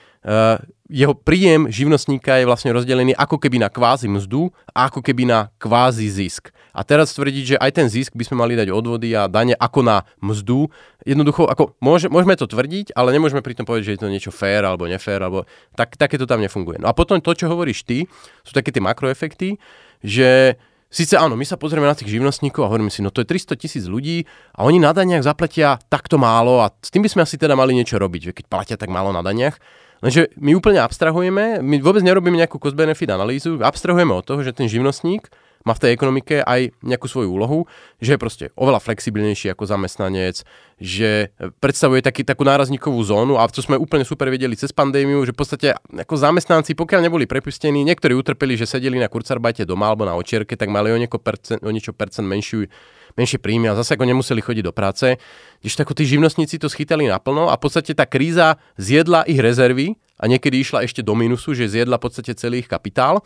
jeho 0.87 1.11
príjem 1.17 1.67
živnostníka 1.67 2.39
je 2.39 2.47
vlastne 2.47 2.71
rozdelený 2.71 3.11
ako 3.17 3.35
keby 3.35 3.59
na 3.59 3.67
kvázi 3.67 4.07
mzdu 4.07 4.55
a 4.71 4.87
ako 4.87 5.03
keby 5.03 5.27
na 5.27 5.51
kvázi 5.59 6.07
zisk. 6.07 6.53
A 6.69 6.85
teraz 6.85 7.11
tvrdiť, 7.11 7.43
že 7.43 7.57
aj 7.57 7.71
ten 7.73 7.87
zisk 7.89 8.13
by 8.13 8.23
sme 8.23 8.39
mali 8.39 8.53
dať 8.53 8.69
odvody 8.69 9.11
a 9.17 9.25
dane 9.33 9.57
ako 9.57 9.81
na 9.81 10.05
mzdu, 10.21 10.69
jednoducho, 11.01 11.49
ako 11.49 11.73
môže, 11.81 12.13
môžeme 12.13 12.37
to 12.37 12.45
tvrdiť, 12.45 12.93
ale 12.93 13.09
nemôžeme 13.09 13.41
pri 13.41 13.57
tom 13.57 13.65
povedať, 13.65 13.89
že 13.89 13.93
je 13.97 14.01
to 14.05 14.13
niečo 14.13 14.29
fér 14.29 14.61
alebo 14.69 14.85
nefér, 14.85 15.25
alebo 15.25 15.49
tak, 15.73 15.97
také 15.97 16.21
to 16.21 16.29
tam 16.29 16.37
nefunguje. 16.45 16.77
No 16.77 16.87
a 16.87 16.93
potom 16.93 17.17
to, 17.17 17.33
čo 17.33 17.49
hovoríš 17.49 17.81
ty, 17.81 18.05
sú 18.45 18.53
také 18.53 18.69
tie 18.69 18.85
makroefekty, 18.85 19.57
že 20.05 20.61
Sice 20.93 21.17
áno, 21.17 21.33
my 21.33 21.41
sa 21.41 21.57
pozrieme 21.57 21.89
na 21.89 21.97
tých 21.97 22.05
živnostníkov 22.05 22.61
a 22.61 22.69
hovoríme 22.69 22.93
si, 22.93 23.01
no 23.01 23.09
to 23.09 23.25
je 23.25 23.33
300 23.33 23.57
tisíc 23.57 23.89
ľudí 23.89 24.29
a 24.53 24.61
oni 24.61 24.77
na 24.77 24.93
daniach 24.93 25.25
zaplatia 25.25 25.81
takto 25.89 26.21
málo 26.21 26.61
a 26.61 26.69
s 26.69 26.93
tým 26.93 27.01
by 27.01 27.09
sme 27.09 27.25
asi 27.25 27.41
teda 27.41 27.57
mali 27.57 27.73
niečo 27.73 27.97
robiť, 27.97 28.29
keď 28.29 28.45
platia 28.45 28.77
tak 28.77 28.93
málo 28.93 29.09
na 29.09 29.25
daniach. 29.25 29.57
Lenže 30.05 30.29
my 30.37 30.53
úplne 30.53 30.85
abstrahujeme, 30.85 31.65
my 31.65 31.81
vôbec 31.81 32.05
nerobíme 32.05 32.37
nejakú 32.37 32.61
cost-benefit 32.61 33.09
analýzu, 33.09 33.57
abstrahujeme 33.57 34.13
od 34.13 34.21
toho, 34.21 34.45
že 34.45 34.53
ten 34.53 34.69
živnostník 34.69 35.33
má 35.63 35.73
v 35.75 35.81
tej 35.87 35.91
ekonomike 35.95 36.43
aj 36.43 36.75
nejakú 36.83 37.07
svoju 37.07 37.31
úlohu, 37.31 37.65
že 38.03 38.15
je 38.15 38.19
proste 38.19 38.45
oveľa 38.55 38.83
flexibilnejší 38.83 39.51
ako 39.55 39.63
zamestnanec, 39.63 40.43
že 40.79 41.31
predstavuje 41.63 42.03
taký, 42.03 42.27
takú 42.27 42.43
nárazníkovú 42.43 42.99
zónu 43.03 43.39
a 43.39 43.47
to 43.47 43.63
sme 43.63 43.79
úplne 43.79 44.03
super 44.03 44.27
vedeli 44.27 44.59
cez 44.59 44.75
pandémiu, 44.75 45.23
že 45.23 45.31
v 45.31 45.39
podstate 45.39 45.67
ako 45.75 46.15
zamestnanci, 46.19 46.75
pokiaľ 46.75 47.07
neboli 47.07 47.23
prepustení, 47.23 47.81
niektorí 47.87 48.11
utrpeli, 48.11 48.59
že 48.59 48.67
sedeli 48.67 48.99
na 48.99 49.07
kurcarbajte 49.07 49.63
doma 49.63 49.87
alebo 49.87 50.03
na 50.03 50.19
očierke, 50.19 50.59
tak 50.59 50.67
mali 50.67 50.91
o, 50.91 50.99
percent, 51.19 51.63
o 51.63 51.71
niečo 51.71 51.95
percent 51.95 52.27
menšiu 52.27 52.67
menšie 53.13 53.37
príjmy 53.37 53.69
a 53.69 53.77
zase 53.77 53.93
ako 53.93 54.09
nemuseli 54.09 54.41
chodiť 54.41 54.63
do 54.65 54.73
práce. 54.73 55.21
Když 55.61 55.73
tako 55.77 55.93
tí 55.93 56.01
živnostníci 56.09 56.57
to 56.57 56.65
schytali 56.65 57.05
naplno 57.05 57.53
a 57.53 57.55
v 57.55 57.61
podstate 57.61 57.93
tá 57.93 58.09
kríza 58.09 58.57
zjedla 58.81 59.21
ich 59.29 59.37
rezervy 59.37 59.93
a 60.17 60.25
niekedy 60.25 60.65
išla 60.65 60.81
ešte 60.81 61.05
do 61.05 61.13
minusu, 61.13 61.53
že 61.53 61.69
zjedla 61.69 62.01
v 62.01 62.03
podstate 62.09 62.33
celý 62.33 62.65
ich 62.65 62.69
kapitál 62.69 63.21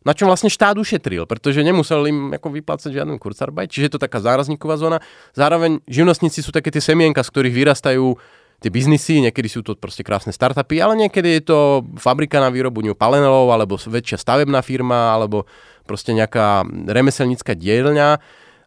na 0.00 0.16
čom 0.16 0.32
vlastne 0.32 0.48
štát 0.48 0.80
ušetril, 0.80 1.28
pretože 1.28 1.60
nemusel 1.60 2.08
im 2.08 2.32
ako 2.32 2.48
vyplácať 2.56 2.88
žiaden 2.88 3.20
kurzarbeit, 3.20 3.68
čiže 3.68 3.86
je 3.86 3.92
to 3.96 4.00
taká 4.00 4.16
zárazníková 4.24 4.80
zóna. 4.80 4.98
Zároveň 5.36 5.84
živnostníci 5.84 6.40
sú 6.40 6.50
také 6.52 6.72
tie 6.72 6.80
semienka, 6.80 7.20
z 7.20 7.28
ktorých 7.28 7.54
vyrastajú 7.54 8.16
tie 8.60 8.70
biznisy, 8.72 9.24
niekedy 9.24 9.48
sú 9.48 9.64
to 9.64 9.72
proste 9.76 10.04
krásne 10.04 10.36
startupy, 10.36 10.80
ale 10.84 10.96
niekedy 10.96 11.40
je 11.40 11.42
to 11.48 11.58
fabrika 11.96 12.40
na 12.40 12.52
výrobu 12.52 12.84
panelov, 12.92 13.48
alebo 13.52 13.80
väčšia 13.80 14.20
stavebná 14.20 14.60
firma, 14.60 15.16
alebo 15.16 15.48
proste 15.88 16.12
nejaká 16.12 16.64
remeselnícka 16.68 17.56
dielňa. 17.56 18.20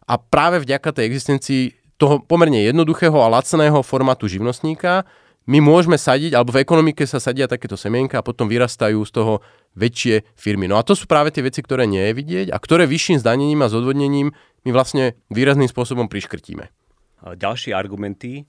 A 0.04 0.14
práve 0.18 0.60
vďaka 0.62 0.90
tej 0.90 1.06
existencii 1.08 1.62
toho 1.94 2.18
pomerne 2.26 2.58
jednoduchého 2.66 3.14
a 3.22 3.30
lacného 3.30 3.86
formátu 3.86 4.26
živnostníka 4.26 5.06
my 5.44 5.60
môžeme 5.60 6.00
sadiť, 6.00 6.34
alebo 6.34 6.56
v 6.56 6.64
ekonomike 6.64 7.04
sa 7.04 7.20
sadia 7.20 7.44
takéto 7.44 7.76
semienka 7.76 8.18
a 8.18 8.26
potom 8.26 8.48
vyrastajú 8.48 8.98
z 9.04 9.12
toho 9.12 9.44
väčšie 9.74 10.26
firmy. 10.38 10.70
No 10.70 10.78
a 10.78 10.86
to 10.86 10.94
sú 10.94 11.10
práve 11.10 11.34
tie 11.34 11.42
veci, 11.42 11.60
ktoré 11.60 11.86
nie 11.86 12.10
je 12.10 12.16
vidieť 12.16 12.46
a 12.50 12.58
ktoré 12.58 12.86
vyšším 12.86 13.18
zdanením 13.22 13.62
a 13.62 13.70
zodvodnením 13.70 14.34
my 14.64 14.70
vlastne 14.72 15.18
výrazným 15.28 15.68
spôsobom 15.68 16.08
priškrtíme. 16.08 16.70
Ďalšie 17.24 17.76
argumenty, 17.76 18.48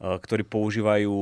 ktorí 0.00 0.44
používajú 0.44 1.14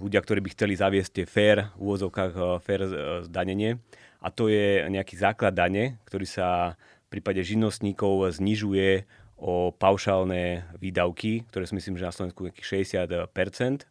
ľudia, 0.00 0.20
ktorí 0.24 0.40
by 0.40 0.50
chceli 0.56 0.74
zaviesť 0.76 1.10
tie 1.12 1.26
fair, 1.28 1.58
v 1.76 1.80
úvozovkách 1.84 2.64
fair 2.64 2.80
zdanenie. 3.28 3.76
A 4.24 4.32
to 4.32 4.48
je 4.48 4.88
nejaký 4.88 5.20
základ 5.20 5.52
dane, 5.52 6.00
ktorý 6.08 6.24
sa 6.24 6.80
v 7.06 7.20
prípade 7.20 7.44
živnostníkov 7.44 8.32
znižuje 8.40 9.04
o 9.36 9.68
paušálne 9.70 10.64
výdavky, 10.80 11.44
ktoré 11.52 11.68
si 11.68 11.76
myslím, 11.76 12.00
že 12.00 12.08
na 12.08 12.14
Slovensku 12.14 12.48
nejakých 12.48 12.88
60%. 12.88 13.84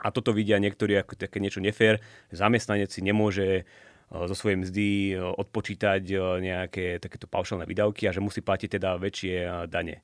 A 0.00 0.08
toto 0.14 0.32
vidia 0.32 0.56
niektorí 0.56 0.96
ako 0.96 1.18
také 1.18 1.42
niečo 1.42 1.60
nefér. 1.60 2.00
Zamestnanec 2.32 2.88
si 2.88 3.04
nemôže 3.04 3.48
e, 3.52 3.62
zo 4.10 4.34
svojej 4.34 4.58
mzdy 4.58 4.88
e, 5.14 5.22
odpočítať 5.22 6.02
e, 6.10 6.16
nejaké 6.42 6.98
takéto 6.98 7.30
paušálne 7.30 7.62
výdavky 7.64 8.10
a 8.10 8.14
že 8.14 8.18
musí 8.18 8.42
platiť 8.42 8.78
teda 8.78 8.98
väčšie 8.98 9.66
dane. 9.70 10.02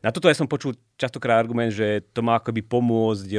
Na 0.00 0.10
toto 0.10 0.26
ja 0.26 0.34
som 0.34 0.50
počul 0.50 0.74
častokrát 0.98 1.38
argument, 1.38 1.70
že 1.70 2.02
to 2.10 2.24
má 2.26 2.40
akoby 2.40 2.64
pomôcť 2.64 3.30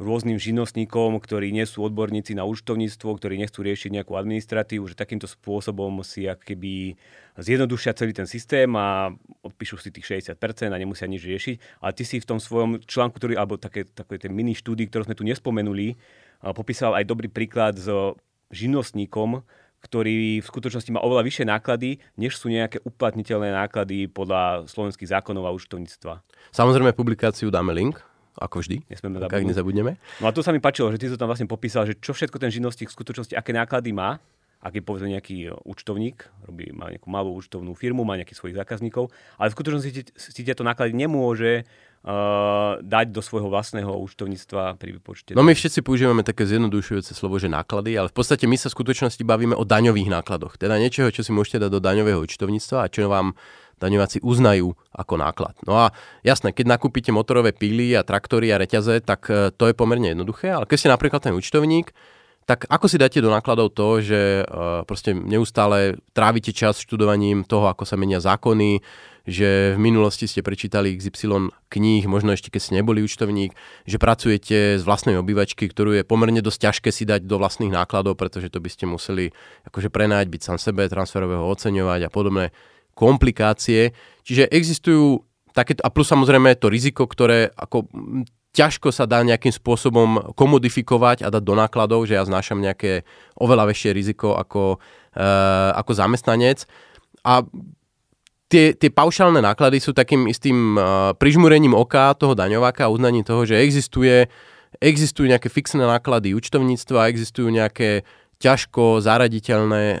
rôznym 0.00 0.40
živnostníkom, 0.40 1.20
ktorí 1.20 1.52
nie 1.52 1.68
sú 1.68 1.84
odborníci 1.84 2.32
na 2.32 2.48
účtovníctvo, 2.48 3.20
ktorí 3.20 3.36
nechcú 3.36 3.60
riešiť 3.60 4.00
nejakú 4.00 4.16
administratívu, 4.16 4.88
že 4.88 4.96
takýmto 4.96 5.28
spôsobom 5.28 6.00
si 6.00 6.24
keby 6.24 6.96
zjednodušia 7.36 7.92
celý 7.92 8.16
ten 8.16 8.24
systém 8.24 8.72
a 8.80 9.12
odpíšu 9.44 9.76
si 9.76 9.92
tých 9.92 10.24
60% 10.24 10.72
a 10.72 10.80
nemusia 10.80 11.04
nič 11.04 11.20
riešiť. 11.20 11.84
Ale 11.84 11.92
ty 11.92 12.08
si 12.08 12.16
v 12.16 12.26
tom 12.26 12.40
svojom 12.40 12.80
článku, 12.80 13.20
ktorý, 13.20 13.36
alebo 13.36 13.60
také, 13.60 13.84
také 13.84 14.16
ten 14.16 14.32
mini 14.32 14.56
štúdii, 14.56 14.88
ktorú 14.88 15.04
sme 15.04 15.18
tu 15.18 15.28
nespomenuli, 15.28 16.00
popísal 16.56 16.96
aj 16.96 17.04
dobrý 17.04 17.28
príklad 17.28 17.76
s 17.76 17.84
živnostníkom, 18.50 19.42
ktorý 19.80 20.44
v 20.44 20.46
skutočnosti 20.46 20.92
má 20.92 21.00
oveľa 21.00 21.24
vyššie 21.24 21.44
náklady, 21.48 22.04
než 22.20 22.36
sú 22.36 22.52
nejaké 22.52 22.84
uplatniteľné 22.84 23.56
náklady 23.56 24.12
podľa 24.12 24.68
slovenských 24.68 25.08
zákonov 25.08 25.48
a 25.48 25.54
účtovníctva. 25.56 26.20
Samozrejme 26.52 26.92
publikáciu 26.92 27.48
dáme 27.48 27.72
link, 27.72 27.96
ako 28.36 28.60
vždy. 28.60 28.84
Nesmieme 28.92 29.24
ak 29.24 29.44
nezabudneme. 29.44 29.96
No 30.20 30.28
a 30.28 30.32
to 30.36 30.44
sa 30.44 30.52
mi 30.52 30.60
páčilo, 30.60 30.92
že 30.92 31.00
ty 31.00 31.08
to 31.08 31.16
tam 31.16 31.32
vlastne 31.32 31.48
popísal, 31.48 31.88
že 31.88 31.96
čo 31.96 32.12
všetko 32.12 32.36
ten 32.36 32.52
živnostník 32.52 32.92
v 32.92 32.96
skutočnosti, 32.96 33.32
aké 33.32 33.56
náklady 33.56 33.96
má, 33.96 34.20
ak 34.60 34.76
je 34.76 34.82
povedzme 34.84 35.08
nejaký 35.08 35.56
účtovník, 35.64 36.28
robí, 36.44 36.68
má 36.76 36.92
nejakú 36.92 37.08
malú 37.08 37.32
účtovnú 37.32 37.72
firmu, 37.72 38.04
má 38.04 38.20
nejakých 38.20 38.38
svojich 38.44 38.56
zákazníkov, 38.60 39.08
ale 39.40 39.48
v 39.48 39.56
skutočnosti 39.56 39.90
si 40.12 40.40
tieto 40.44 40.60
náklady 40.60 40.92
nemôže 40.92 41.64
uh, 42.04 42.76
dať 42.84 43.06
do 43.08 43.24
svojho 43.24 43.48
vlastného 43.48 43.88
účtovníctva 43.88 44.76
pri 44.76 45.00
vypočte. 45.00 45.32
No 45.32 45.40
my 45.40 45.56
všetci 45.56 45.80
používame 45.80 46.20
také 46.20 46.44
zjednodušujúce 46.44 47.16
slovo, 47.16 47.40
že 47.40 47.48
náklady, 47.48 47.96
ale 47.96 48.12
v 48.12 48.16
podstate 48.20 48.44
my 48.44 48.60
sa 48.60 48.68
v 48.68 48.76
skutočnosti 48.76 49.24
bavíme 49.24 49.56
o 49.56 49.64
daňových 49.64 50.12
nákladoch. 50.12 50.60
Teda 50.60 50.76
niečoho, 50.76 51.08
čo 51.08 51.24
si 51.24 51.32
môžete 51.32 51.64
dať 51.64 51.70
do 51.72 51.80
daňového 51.80 52.20
účtovníctva 52.20 52.84
a 52.84 52.90
čo 52.92 53.08
vám 53.08 53.32
daňováci 53.80 54.20
uznajú 54.20 54.76
ako 54.92 55.14
náklad. 55.16 55.56
No 55.64 55.88
a 55.88 55.96
jasné, 56.20 56.52
keď 56.52 56.76
nakúpite 56.76 57.08
motorové 57.16 57.56
píly 57.56 57.96
a 57.96 58.04
traktory 58.04 58.52
a 58.52 58.60
reťaze, 58.60 59.00
tak 59.00 59.24
e, 59.32 59.48
to 59.56 59.72
je 59.72 59.74
pomerne 59.74 60.12
jednoduché, 60.12 60.52
ale 60.52 60.68
keď 60.68 60.76
ste 60.76 60.92
napríklad 60.92 61.24
ten 61.24 61.32
účtovník, 61.32 61.96
tak 62.48 62.66
ako 62.66 62.86
si 62.90 62.98
dáte 62.98 63.22
do 63.22 63.30
nákladov 63.30 63.72
to, 63.76 64.02
že 64.02 64.42
uh, 64.42 64.82
proste 64.82 65.14
neustále 65.14 66.00
trávite 66.16 66.50
čas 66.50 66.82
študovaním 66.82 67.46
toho, 67.46 67.70
ako 67.70 67.86
sa 67.86 67.94
menia 67.94 68.18
zákony, 68.18 68.82
že 69.28 69.76
v 69.76 69.78
minulosti 69.78 70.24
ste 70.24 70.40
prečítali 70.40 70.96
XY 70.96 71.52
kníh, 71.68 72.04
možno 72.08 72.32
ešte 72.32 72.48
keď 72.48 72.60
ste 72.60 72.76
neboli 72.80 73.04
účtovník, 73.04 73.52
že 73.84 74.00
pracujete 74.00 74.80
s 74.80 74.82
vlastnej 74.82 75.20
obývačky, 75.20 75.68
ktorú 75.68 76.00
je 76.00 76.08
pomerne 76.08 76.40
dosť 76.40 76.58
ťažké 76.70 76.90
si 76.90 77.04
dať 77.06 77.28
do 77.28 77.36
vlastných 77.36 77.70
nákladov, 77.70 78.16
pretože 78.16 78.48
to 78.48 78.58
by 78.58 78.72
ste 78.72 78.88
museli 78.88 79.30
akože 79.68 79.92
prenájať, 79.92 80.26
byť 80.32 80.42
sám 80.42 80.58
sebe, 80.58 80.88
transferového 80.88 81.44
oceňovať 81.46 82.08
a 82.08 82.12
podobné 82.12 82.44
komplikácie. 82.96 83.92
Čiže 84.26 84.50
existujú 84.50 85.22
takéto, 85.52 85.84
a 85.84 85.92
plus 85.92 86.08
samozrejme 86.08 86.56
to 86.58 86.72
riziko, 86.72 87.06
ktoré 87.06 87.52
ako 87.54 87.86
ťažko 88.50 88.90
sa 88.90 89.06
dá 89.06 89.22
nejakým 89.22 89.54
spôsobom 89.54 90.34
komodifikovať 90.34 91.22
a 91.22 91.28
dať 91.30 91.42
do 91.42 91.54
nákladov, 91.54 92.06
že 92.10 92.18
ja 92.18 92.26
znášam 92.26 92.58
nejaké 92.58 93.06
oveľa 93.38 93.70
väčšie 93.70 93.90
riziko 93.94 94.34
ako, 94.34 94.82
e, 95.14 95.26
ako 95.78 95.92
zamestnanec. 95.94 96.66
A 97.22 97.46
tie, 98.50 98.74
tie 98.74 98.90
paušálne 98.90 99.38
náklady 99.38 99.78
sú 99.78 99.94
takým 99.94 100.26
istým 100.26 100.74
uh, 100.74 101.14
prižmúrením 101.14 101.78
oka 101.78 102.10
toho 102.18 102.34
daňováka 102.34 102.90
a 102.90 102.92
uznaním 102.92 103.22
toho, 103.22 103.46
že 103.46 103.62
existuje, 103.62 104.26
existujú 104.82 105.30
nejaké 105.30 105.46
fixné 105.46 105.86
náklady 105.86 106.34
účtovníctva, 106.34 107.08
existujú 107.08 107.46
nejaké 107.46 108.02
ťažko 108.42 109.04
zaraditeľné 109.04 109.84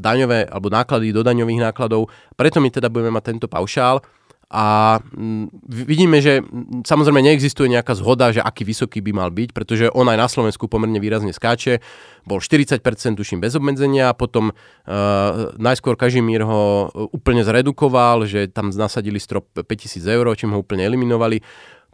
daňové 0.00 0.48
alebo 0.48 0.72
náklady 0.72 1.12
do 1.12 1.20
daňových 1.20 1.68
nákladov. 1.68 2.08
Preto 2.38 2.62
my 2.64 2.72
teda 2.72 2.88
budeme 2.88 3.12
mať 3.12 3.36
tento 3.36 3.46
paušál 3.50 4.00
a 4.48 4.96
mm, 5.04 5.52
vidíme, 5.68 6.24
že 6.24 6.40
mm, 6.40 6.88
samozrejme 6.88 7.20
neexistuje 7.20 7.68
nejaká 7.68 7.92
zhoda, 7.92 8.32
že 8.32 8.40
aký 8.40 8.64
vysoký 8.64 9.04
by 9.04 9.12
mal 9.12 9.28
byť, 9.28 9.52
pretože 9.52 9.92
on 9.92 10.08
aj 10.08 10.16
na 10.16 10.24
Slovensku 10.24 10.72
pomerne 10.72 10.96
výrazne 10.96 11.36
skáče. 11.36 11.84
Bol 12.24 12.40
40%, 12.40 12.80
tuším, 13.12 13.44
bez 13.44 13.56
obmedzenia, 13.56 14.16
potom 14.16 14.52
uh, 14.52 15.52
najskôr 15.60 16.00
Kažimír 16.00 16.44
ho 16.44 16.88
úplne 17.12 17.44
zredukoval, 17.44 18.24
že 18.24 18.48
tam 18.48 18.72
nasadili 18.72 19.20
strop 19.20 19.52
5000 19.52 20.04
eur, 20.04 20.24
čím 20.32 20.56
ho 20.56 20.60
úplne 20.64 20.84
eliminovali 20.84 21.44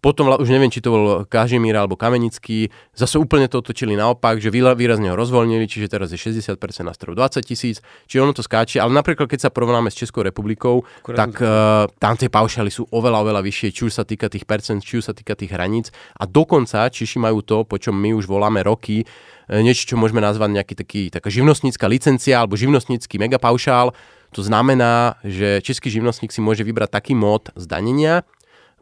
potom 0.04 0.36
už 0.36 0.52
neviem, 0.52 0.68
či 0.68 0.84
to 0.84 0.92
bol 0.92 1.04
Kažimír 1.24 1.72
alebo 1.72 1.96
Kamenický, 1.96 2.68
zase 2.92 3.16
úplne 3.16 3.48
to 3.48 3.64
otočili 3.64 3.96
naopak, 3.96 4.36
že 4.36 4.52
výrazne 4.52 5.08
ho 5.08 5.16
rozvoľnili, 5.16 5.64
čiže 5.64 5.88
teraz 5.88 6.12
je 6.12 6.20
60% 6.20 6.60
na 6.84 6.92
strov 6.92 7.16
20 7.16 7.40
tisíc, 7.40 7.80
čiže 8.04 8.20
ono 8.20 8.36
to 8.36 8.44
skáče, 8.44 8.84
ale 8.84 8.92
napríklad 8.92 9.24
keď 9.24 9.48
sa 9.48 9.50
porovnáme 9.50 9.88
s 9.88 9.96
Českou 9.96 10.20
republikou, 10.20 10.84
Akurát 11.00 11.16
tak 11.16 11.32
uh, 11.40 11.88
tam 11.96 12.20
tie 12.20 12.28
paušály 12.28 12.68
sú 12.68 12.84
oveľa, 12.92 13.24
oveľa 13.24 13.40
vyššie, 13.40 13.68
či 13.72 13.82
už 13.88 13.92
sa 13.96 14.04
týka 14.04 14.28
tých 14.28 14.44
percent, 14.44 14.84
či 14.84 15.00
už 15.00 15.08
sa 15.08 15.16
týka 15.16 15.32
tých 15.32 15.48
hraníc. 15.48 15.88
A 16.20 16.28
dokonca 16.28 16.92
Češi 16.92 17.16
majú 17.16 17.40
to, 17.40 17.64
po 17.64 17.80
čom 17.80 17.96
my 17.96 18.12
už 18.12 18.28
voláme 18.28 18.60
roky, 18.60 19.08
eh, 19.08 19.64
niečo, 19.64 19.88
čo 19.88 19.96
môžeme 19.96 20.20
nazvať 20.20 20.52
nejaký 20.52 20.74
taký, 20.76 21.02
taká 21.08 21.32
živnostnícka 21.32 21.88
licencia 21.88 22.44
alebo 22.44 22.60
živnostnícky 22.60 23.16
megapaušál, 23.16 23.96
to 24.34 24.42
znamená, 24.42 25.16
že 25.22 25.62
český 25.62 25.94
živnostník 25.94 26.34
si 26.34 26.42
môže 26.42 26.66
vybrať 26.66 26.90
taký 26.90 27.14
mód 27.14 27.54
zdanenia, 27.54 28.26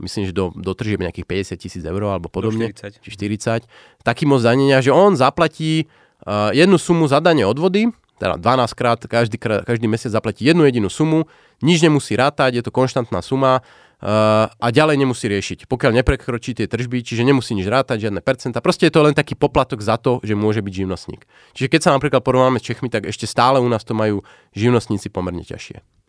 myslím, 0.01 0.31
že 0.31 0.33
do, 0.33 0.55
do 0.55 0.73
tržieb 0.73 1.03
nejakých 1.03 1.57
50 1.57 1.63
tisíc 1.63 1.83
eur 1.85 2.01
alebo 2.01 2.33
podobne, 2.33 2.73
40. 2.73 3.03
či 3.03 3.11
40, 3.13 3.69
taký 4.07 4.25
moc 4.25 4.41
zdanenia, 4.41 4.81
že 4.81 4.95
on 4.95 5.19
zaplatí 5.19 5.91
uh, 6.25 6.55
jednu 6.57 6.81
sumu 6.81 7.05
za 7.11 7.21
dane 7.21 7.45
odvody, 7.45 7.93
teda 8.23 8.39
12 8.39 8.79
krát, 8.79 8.99
každý, 9.03 9.37
každý 9.43 9.91
mesiac 9.91 10.15
zaplatí 10.15 10.47
jednu 10.47 10.63
jedinú 10.63 10.87
sumu, 10.87 11.27
nič 11.59 11.83
nemusí 11.83 12.15
rátať, 12.15 12.59
je 12.59 12.63
to 12.63 12.71
konštantná 12.71 13.19
suma 13.19 13.59
uh, 13.59 14.47
a 14.47 14.67
ďalej 14.71 15.03
nemusí 15.03 15.27
riešiť. 15.27 15.67
Pokiaľ 15.67 16.03
neprekročí 16.03 16.55
tie 16.55 16.71
tržby, 16.71 17.03
čiže 17.03 17.27
nemusí 17.27 17.59
nič 17.59 17.67
rátať, 17.67 18.07
žiadne 18.07 18.23
percenta, 18.23 18.63
proste 18.63 18.87
je 18.87 18.95
to 18.95 19.03
len 19.03 19.15
taký 19.19 19.35
poplatok 19.35 19.83
za 19.83 19.99
to, 19.99 20.23
že 20.23 20.39
môže 20.39 20.63
byť 20.63 20.73
živnostník. 20.87 21.27
Čiže 21.59 21.69
keď 21.71 21.81
sa 21.83 21.91
napríklad 21.99 22.23
porovnáme 22.23 22.63
s 22.63 22.67
Čechmi, 22.71 22.87
tak 22.87 23.11
ešte 23.11 23.27
stále 23.27 23.59
u 23.59 23.67
nás 23.67 23.83
to 23.83 23.91
majú 23.91 24.23
živnostníci 24.55 25.11
pomerne 25.11 25.43
ťažšie. 25.43 26.02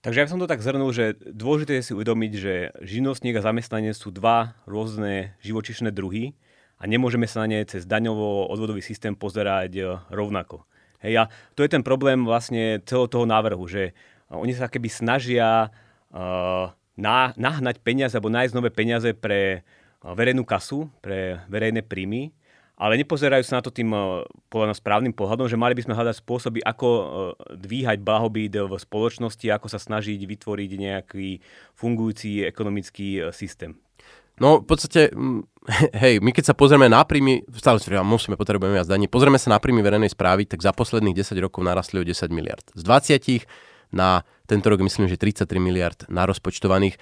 Takže 0.00 0.24
ja 0.24 0.30
som 0.32 0.40
to 0.40 0.48
tak 0.48 0.64
zhrnul, 0.64 0.96
že 0.96 1.12
dôležité 1.20 1.76
je 1.76 1.92
si 1.92 1.92
uvedomiť, 1.92 2.32
že 2.32 2.54
živnostník 2.80 3.36
a 3.36 3.44
zamestnanie 3.44 3.92
sú 3.92 4.08
dva 4.08 4.56
rôzne 4.64 5.36
živočišné 5.44 5.92
druhy 5.92 6.32
a 6.80 6.88
nemôžeme 6.88 7.28
sa 7.28 7.44
na 7.44 7.52
ne 7.52 7.60
cez 7.68 7.84
daňovo-odvodový 7.84 8.80
systém 8.80 9.12
pozerať 9.12 9.70
e, 9.76 9.82
rovnako. 10.08 10.64
Hej, 11.04 11.14
a 11.20 11.24
to 11.52 11.60
je 11.60 11.72
ten 11.76 11.84
problém 11.84 12.24
vlastne 12.24 12.80
celého 12.88 13.12
toho 13.12 13.28
návrhu, 13.28 13.60
že 13.68 13.92
oni 14.32 14.56
sa 14.56 14.68
keby 14.68 14.86
snažia 14.92 15.72
uh, 16.12 16.70
nahnať 17.40 17.80
peniaze 17.80 18.12
alebo 18.14 18.28
nájsť 18.28 18.52
nové 18.52 18.68
peniaze 18.68 19.10
pre 19.16 19.64
verejnú 20.04 20.44
kasu, 20.44 20.92
pre 21.00 21.40
verejné 21.48 21.80
príjmy, 21.82 22.36
ale 22.80 22.96
nepozerajú 22.96 23.44
sa 23.44 23.60
na 23.60 23.62
to 23.62 23.68
tým 23.68 23.92
eh, 23.92 24.24
podľa 24.48 24.80
správnym 24.80 25.12
pohľadom, 25.12 25.46
že 25.52 25.60
mali 25.60 25.76
by 25.76 25.84
sme 25.84 25.94
hľadať 25.94 26.16
spôsoby, 26.24 26.64
ako 26.64 26.88
eh, 26.88 27.06
dvíhať 27.60 28.00
blahobyt 28.00 28.56
v 28.56 28.72
spoločnosti, 28.72 29.44
ako 29.52 29.68
sa 29.68 29.76
snažiť 29.76 30.16
vytvoriť 30.16 30.70
nejaký 30.80 31.28
fungujúci 31.76 32.48
ekonomický 32.48 33.08
eh, 33.20 33.22
systém. 33.36 33.76
No 34.40 34.64
v 34.64 34.66
podstate, 34.72 35.12
mm, 35.12 35.44
hej, 36.02 36.24
my 36.24 36.32
keď 36.32 36.50
sa 36.50 36.54
pozrieme 36.56 36.88
na 36.88 37.04
príjmy, 37.04 37.44
stále 37.60 37.76
si 37.76 37.92
musíme, 37.92 38.40
potrebujeme 38.40 38.80
viac 38.80 38.88
daní, 38.88 39.04
pozrieme 39.04 39.36
sa 39.36 39.52
na 39.52 39.60
príjmy 39.60 39.84
verejnej 39.84 40.08
správy, 40.08 40.48
tak 40.48 40.64
za 40.64 40.72
posledných 40.72 41.12
10 41.12 41.36
rokov 41.44 41.60
narastli 41.60 42.00
o 42.00 42.04
10 42.08 42.32
miliard. 42.32 42.64
Z 42.72 42.80
20 42.88 43.44
na 43.92 44.24
tento 44.48 44.66
rok 44.72 44.80
myslím, 44.80 45.10
že 45.10 45.20
33 45.20 45.44
miliard 45.60 45.98
na 46.08 46.24
rozpočtovaných. 46.24 46.96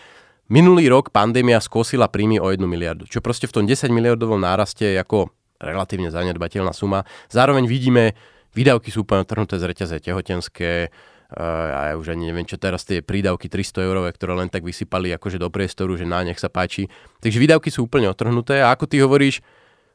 Minulý 0.48 0.88
rok 0.88 1.12
pandémia 1.12 1.60
skosila 1.60 2.08
príjmy 2.08 2.40
o 2.40 2.48
1 2.48 2.64
miliardu, 2.64 3.04
čo 3.04 3.20
proste 3.20 3.44
v 3.44 3.52
tom 3.52 3.64
10 3.68 3.92
miliardovom 3.92 4.40
náraste 4.40 4.96
je 4.96 4.96
ako 4.96 5.28
relatívne 5.58 6.10
zanedbateľná 6.10 6.70
suma. 6.72 7.04
Zároveň 7.28 7.66
vidíme, 7.66 8.14
výdavky 8.54 8.90
sú 8.90 9.02
úplne 9.04 9.26
trhnuté 9.26 9.58
z 9.58 9.64
reťaze 9.66 9.96
tehotenské, 10.02 10.90
a 11.28 11.92
ja 11.92 11.94
už 12.00 12.16
ani 12.16 12.32
neviem, 12.32 12.48
čo 12.48 12.56
teraz 12.56 12.88
tie 12.88 13.04
prídavky 13.04 13.52
300 13.52 13.84
eurové, 13.84 14.16
ktoré 14.16 14.32
len 14.32 14.48
tak 14.48 14.64
vysypali 14.64 15.12
akože 15.12 15.36
do 15.36 15.52
priestoru, 15.52 15.92
že 15.92 16.08
na 16.08 16.24
nech 16.24 16.40
sa 16.40 16.48
páči. 16.48 16.88
Takže 17.20 17.36
výdavky 17.36 17.68
sú 17.68 17.84
úplne 17.84 18.08
otrhnuté 18.08 18.64
a 18.64 18.72
ako 18.72 18.88
ty 18.88 19.04
hovoríš, 19.04 19.44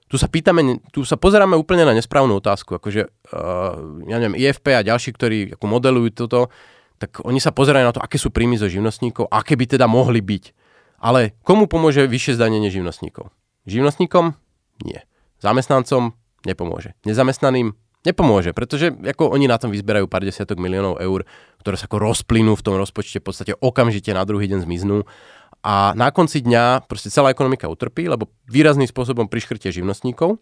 tu 0.05 0.22
sa 0.22 0.29
pýtame, 0.29 0.77
tu 0.93 1.01
sa 1.01 1.17
pozeráme 1.17 1.58
úplne 1.58 1.89
na 1.89 1.98
nesprávnu 1.98 2.38
otázku, 2.38 2.77
akože 2.77 3.10
uh, 3.10 3.74
ja 4.05 4.17
neviem, 4.22 4.38
IFP 4.38 4.77
a 4.77 4.86
ďalší, 4.86 5.10
ktorí 5.17 5.38
ako 5.58 5.65
modelujú 5.65 6.13
toto, 6.13 6.53
tak 7.01 7.17
oni 7.25 7.41
sa 7.41 7.50
pozerajú 7.50 7.82
na 7.82 7.93
to, 7.98 8.03
aké 8.03 8.22
sú 8.22 8.29
príjmy 8.29 8.62
zo 8.62 8.70
živnostníkov, 8.70 9.25
aké 9.33 9.57
by 9.57 9.66
teda 9.66 9.90
mohli 9.90 10.22
byť. 10.22 10.53
Ale 11.01 11.33
komu 11.42 11.66
pomôže 11.66 12.05
vyššie 12.05 12.38
zdanenie 12.38 12.70
živnostníkov? 12.70 13.33
Živnostníkom? 13.66 14.38
Nie. 14.85 15.01
Zamestnancom 15.44 16.16
nepomôže. 16.48 16.96
Nezamestnaným 17.03 17.75
nepomôže, 18.08 18.51
pretože 18.56 18.92
ako 18.92 19.32
oni 19.32 19.48
na 19.48 19.60
tom 19.60 19.72
vyzberajú 19.72 20.08
pár 20.08 20.24
desiatok 20.24 20.60
miliónov 20.60 21.00
eur, 21.00 21.27
ktoré 21.60 21.75
sa 21.75 21.88
ako 21.88 22.00
rozplynú 22.00 22.56
v 22.56 22.64
tom 22.64 22.75
rozpočte 22.75 23.20
v 23.20 23.27
podstate 23.27 23.53
okamžite 23.60 24.12
na 24.12 24.24
druhý 24.27 24.48
deň 24.51 24.64
zmiznú 24.68 25.08
a 25.64 25.96
na 25.96 26.12
konci 26.12 26.44
dňa 26.44 26.88
proste 26.92 27.08
celá 27.08 27.32
ekonomika 27.32 27.72
utrpí, 27.72 28.08
lebo 28.12 28.27
výrazným 28.51 28.88
spôsobom 28.88 29.32
priškrtie 29.32 29.72
živnostníkov. 29.72 30.36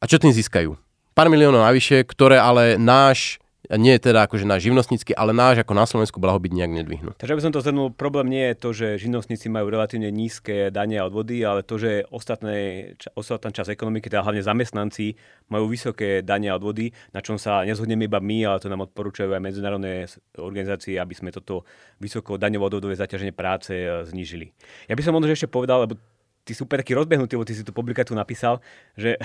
A 0.00 0.04
čo 0.08 0.16
tým 0.16 0.32
získajú? 0.32 0.72
Pár 1.12 1.28
miliónov 1.28 1.60
navyše, 1.60 2.00
ktoré 2.08 2.40
ale 2.40 2.80
náš 2.80 3.36
nie 3.76 3.92
je 4.00 4.08
teda 4.08 4.24
akože 4.24 4.48
náš 4.48 4.64
živnostnícky, 4.64 5.12
ale 5.12 5.36
náš 5.36 5.60
ako 5.60 5.76
na 5.76 5.84
Slovensku 5.84 6.16
blahobyt 6.16 6.56
nejak 6.56 6.72
nedvihnú. 6.72 7.12
Takže 7.20 7.32
aby 7.36 7.44
som 7.44 7.52
to 7.52 7.60
zhrnul, 7.60 7.92
problém 7.92 8.32
nie 8.32 8.44
je 8.52 8.56
to, 8.56 8.68
že 8.72 8.86
živnostníci 9.04 9.52
majú 9.52 9.68
relatívne 9.68 10.08
nízke 10.08 10.72
dane 10.72 10.96
a 10.96 11.04
odvody, 11.04 11.44
ale 11.44 11.60
to, 11.60 11.76
že 11.76 12.08
ostatné, 12.08 12.92
ostatná 13.12 13.52
časť 13.52 13.76
ekonomiky, 13.76 14.08
teda 14.08 14.24
hlavne 14.24 14.40
zamestnanci, 14.40 15.20
majú 15.52 15.68
vysoké 15.68 16.24
dane 16.24 16.48
a 16.48 16.56
odvody, 16.56 16.96
na 17.12 17.20
čom 17.20 17.36
sa 17.36 17.68
nezhodneme 17.68 18.08
iba 18.08 18.24
my, 18.24 18.48
ale 18.48 18.62
to 18.64 18.72
nám 18.72 18.88
odporúčajú 18.88 19.36
aj 19.36 19.44
medzinárodné 19.44 20.08
organizácie, 20.40 20.96
aby 20.96 21.12
sme 21.12 21.28
toto 21.28 21.68
vysoko 22.00 22.40
daňovo-odvodové 22.40 22.96
zaťaženie 22.96 23.36
práce 23.36 23.76
e, 23.76 24.06
znížili. 24.08 24.56
Ja 24.88 24.96
by 24.96 25.02
som 25.04 25.12
možno 25.12 25.36
ešte 25.36 25.50
povedal, 25.50 25.84
lebo 25.84 26.00
ty 26.48 26.56
úplne 26.56 26.80
taký 26.80 26.96
rozbehnutý, 26.96 27.36
lebo 27.36 27.44
ty 27.44 27.52
si 27.52 27.60
tú 27.60 27.76
publikáciu 27.76 28.16
napísal, 28.16 28.64
že 28.96 29.20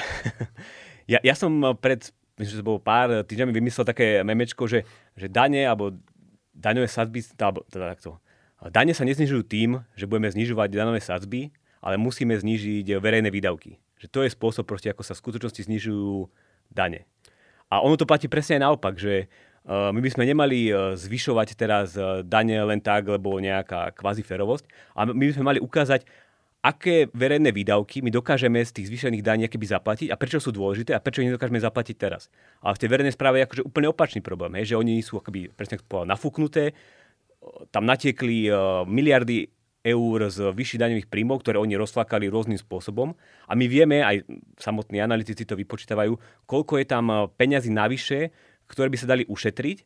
ja, 1.12 1.23
ja 1.23 1.36
som 1.39 1.79
pred 1.79 2.12
myslím, 2.39 2.54
že 2.54 2.62
to 2.62 2.69
bolo 2.69 2.80
pár 2.82 3.26
týždňami 3.26 3.54
vymyslel 3.54 3.86
také 3.86 4.26
memečko, 4.26 4.65
že, 4.65 4.88
že 5.13 5.30
dane 5.30 5.65
alebo 5.65 5.93
daňové 6.54 6.89
sadzby, 6.89 7.26
teda 7.69 7.98
takto. 7.98 8.22
Dane 8.72 8.96
sa 8.96 9.04
neznižujú 9.04 9.43
tým, 9.43 9.84
že 9.98 10.08
budeme 10.08 10.32
znižovať 10.32 10.69
daňové 10.72 11.02
sadzby, 11.04 11.52
ale 11.84 12.00
musíme 12.00 12.32
znižiť 12.32 12.96
verejné 12.96 13.28
výdavky. 13.28 13.76
Že 14.00 14.08
to 14.08 14.19
je 14.24 14.30
spôsob, 14.32 14.63
proste, 14.63 14.88
ako 14.88 15.04
sa 15.04 15.12
v 15.15 15.24
skutočnosti 15.24 15.67
znižujú 15.67 16.32
dane. 16.72 17.04
A 17.67 17.84
ono 17.84 18.00
to 18.00 18.08
platí 18.08 18.32
presne 18.32 18.62
aj 18.62 18.63
naopak, 18.63 18.96
že 18.96 19.28
my 19.67 19.96
by 19.96 20.10
sme 20.12 20.28
nemali 20.28 20.72
zvyšovať 20.96 21.56
teraz 21.56 21.96
dane 22.28 22.56
len 22.56 22.84
tak, 22.84 23.08
lebo 23.08 23.39
nejaká 23.39 23.96
kvazi 23.96 24.19
ferovosť, 24.19 24.67
my 25.12 25.24
by 25.24 25.34
sme 25.36 25.48
mali 25.48 25.60
ukázať, 25.63 26.04
aké 26.63 27.12
verejné 27.12 27.52
výdavky 27.52 27.99
my 27.99 28.08
dokážeme 28.08 28.63
z 28.63 28.71
tých 28.71 28.88
zvýšených 28.88 29.19
daní 29.19 29.45
keby 29.52 29.67
zaplatiť 29.67 30.08
a 30.08 30.15
prečo 30.15 30.39
sú 30.39 30.56
dôležité 30.56 30.95
a 30.95 31.04
prečo 31.04 31.19
ich 31.19 31.28
nedokážeme 31.28 31.60
zaplatiť 31.60 31.95
teraz. 31.99 32.32
Ale 32.63 32.80
v 32.80 32.82
tej 32.82 32.89
verejnej 32.89 33.13
správe 33.13 33.43
je 33.43 33.45
akože 33.52 33.63
úplne 33.67 33.91
opačný 33.91 34.23
problém, 34.23 34.56
hej, 34.56 34.71
že 34.71 34.80
oni 34.80 35.04
sú 35.04 35.19
akoby 35.19 35.52
presne 35.52 35.84
povedal, 35.84 36.15
nafúknuté, 36.15 36.71
tam 37.76 37.84
natiekli 37.84 38.47
uh, 38.47 38.88
miliardy 38.88 39.52
eur 39.84 40.32
z 40.32 40.39
vyšších 40.56 40.80
daňových 40.80 41.12
príjmov, 41.12 41.43
ktoré 41.43 41.60
oni 41.60 41.76
rozflakali 41.76 42.32
rôznym 42.32 42.56
spôsobom. 42.56 43.12
A 43.52 43.54
my 43.54 43.67
vieme, 43.67 43.99
aj 43.99 44.23
samotní 44.56 45.04
analytici 45.04 45.43
to 45.43 45.60
vypočítavajú, 45.60 46.15
koľko 46.47 46.80
je 46.80 46.86
tam 46.88 47.28
peňazí 47.36 47.67
navyše, 47.67 48.32
ktoré 48.71 48.88
by 48.88 48.97
sa 48.97 49.12
dali 49.12 49.28
ušetriť 49.28 49.84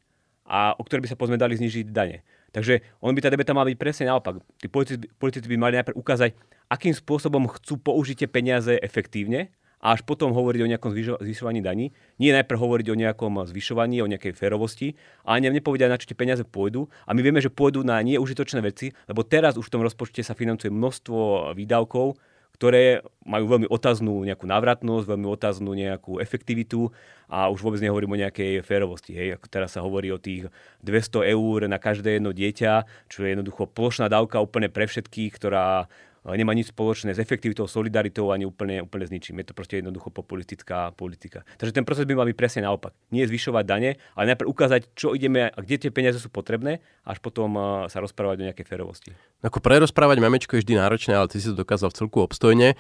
a 0.53 0.77
o 0.77 0.85
ktoré 0.85 1.01
by 1.01 1.09
sa 1.09 1.17
pozme 1.17 1.41
dali 1.41 1.57
znižiť 1.57 1.89
dane. 1.89 2.21
Takže 2.53 3.01
on 3.01 3.17
by 3.17 3.25
tá 3.25 3.33
debeta 3.33 3.57
mala 3.57 3.73
byť 3.73 3.77
presne 3.81 4.05
naopak. 4.13 4.37
Tí 4.61 4.69
politici, 4.69 5.09
politici 5.17 5.49
by 5.49 5.57
mali 5.57 5.73
najprv 5.81 5.97
ukázať, 5.97 6.31
akým 6.67 6.93
spôsobom 6.95 7.47
chcú 7.47 7.79
použiť 7.79 8.25
tie 8.25 8.29
peniaze 8.29 8.75
efektívne 8.79 9.51
a 9.77 9.93
až 9.93 10.01
potom 10.01 10.33
hovoriť 10.33 10.61
o 10.65 10.71
nejakom 10.73 10.91
zvyšovaní 11.21 11.61
daní. 11.61 11.93
Nie 12.17 12.33
najprv 12.33 12.57
hovoriť 12.57 12.87
o 12.89 12.97
nejakom 12.97 13.45
zvyšovaní, 13.45 14.01
o 14.01 14.09
nejakej 14.09 14.33
férovosti, 14.33 14.97
ale 15.21 15.45
ani 15.45 15.61
nepovedia, 15.61 15.85
na 15.85 16.01
čo 16.01 16.09
tie 16.09 16.17
peniaze 16.17 16.41
pôjdu. 16.41 16.89
A 17.05 17.13
my 17.13 17.21
vieme, 17.21 17.37
že 17.37 17.53
pôjdu 17.53 17.85
na 17.85 18.01
neužitočné 18.01 18.59
veci, 18.65 18.89
lebo 19.05 19.21
teraz 19.21 19.53
už 19.53 19.69
v 19.69 19.73
tom 19.77 19.85
rozpočte 19.85 20.25
sa 20.25 20.33
financuje 20.33 20.73
množstvo 20.73 21.53
výdavkov, 21.53 22.17
ktoré 22.57 23.05
majú 23.21 23.45
veľmi 23.53 23.67
otaznú 23.69 24.25
nejakú 24.25 24.49
návratnosť, 24.49 25.05
veľmi 25.05 25.27
otaznú 25.29 25.77
nejakú 25.77 26.17
efektivitu 26.17 26.89
a 27.29 27.53
už 27.53 27.61
vôbec 27.61 27.77
nehovorím 27.85 28.17
o 28.17 28.21
nejakej 28.25 28.65
férovosti. 28.65 29.13
Hej. 29.13 29.37
Ako 29.37 29.45
teraz 29.45 29.77
sa 29.77 29.85
hovorí 29.85 30.09
o 30.09 30.17
tých 30.17 30.49
200 30.81 31.37
eur 31.37 31.69
na 31.69 31.77
každé 31.77 32.17
jedno 32.17 32.33
dieťa, 32.33 33.05
čo 33.13 33.21
je 33.21 33.37
jednoducho 33.37 33.69
plošná 33.69 34.09
dávka 34.09 34.41
úplne 34.41 34.73
pre 34.73 34.89
všetkých, 34.89 35.37
ktorá 35.37 35.85
nemá 36.25 36.55
nič 36.57 36.73
spoločné 36.73 37.13
s 37.13 37.19
efektivitou, 37.19 37.69
solidaritou 37.69 38.33
ani 38.33 38.47
úplne, 38.47 38.81
úplne 38.81 39.05
s 39.05 39.11
ničím. 39.11 39.43
Je 39.43 39.51
to 39.51 39.57
proste 39.57 39.79
jednoducho 39.79 40.09
populistická 40.09 40.91
politika. 40.97 41.45
Takže 41.61 41.75
ten 41.75 41.85
proces 41.85 42.07
by 42.09 42.17
mal 42.17 42.27
byť 42.27 42.37
presne 42.37 42.61
naopak. 42.65 42.95
Nie 43.13 43.29
zvyšovať 43.29 43.63
dane, 43.63 44.01
ale 44.17 44.33
najprv 44.33 44.49
ukázať, 44.49 44.81
čo 44.97 45.13
ideme 45.13 45.47
a 45.47 45.57
kde 45.61 45.87
tie 45.87 45.91
peniaze 45.93 46.17
sú 46.17 46.33
potrebné, 46.33 46.81
až 47.05 47.21
potom 47.21 47.55
sa 47.87 47.97
rozprávať 48.01 48.41
o 48.41 48.47
nejakej 48.51 48.65
ferovosti. 48.65 49.11
Ako 49.45 49.61
prerozprávať 49.61 50.17
memečko 50.19 50.57
je 50.57 50.63
vždy 50.65 50.73
náročné, 50.79 51.13
ale 51.15 51.29
ty 51.31 51.37
si 51.37 51.51
to 51.51 51.61
dokázal 51.61 51.93
celku 51.95 52.19
obstojne. 52.23 52.79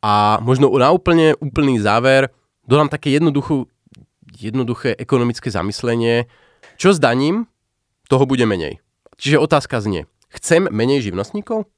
A 0.00 0.40
možno 0.40 0.72
na 0.80 0.88
úplne 0.90 1.36
úplný 1.38 1.76
záver 1.76 2.32
dodám 2.64 2.88
také 2.88 3.12
jednoduchú, 3.12 3.68
jednoduché 4.38 4.96
ekonomické 4.96 5.52
zamyslenie. 5.52 6.24
Čo 6.80 6.96
s 6.96 6.98
daním, 6.98 7.44
toho 8.08 8.24
bude 8.24 8.48
menej. 8.48 8.80
Čiže 9.20 9.36
otázka 9.36 9.84
znie, 9.84 10.08
chcem 10.32 10.66
menej 10.72 11.04
živnostníkov? 11.04 11.68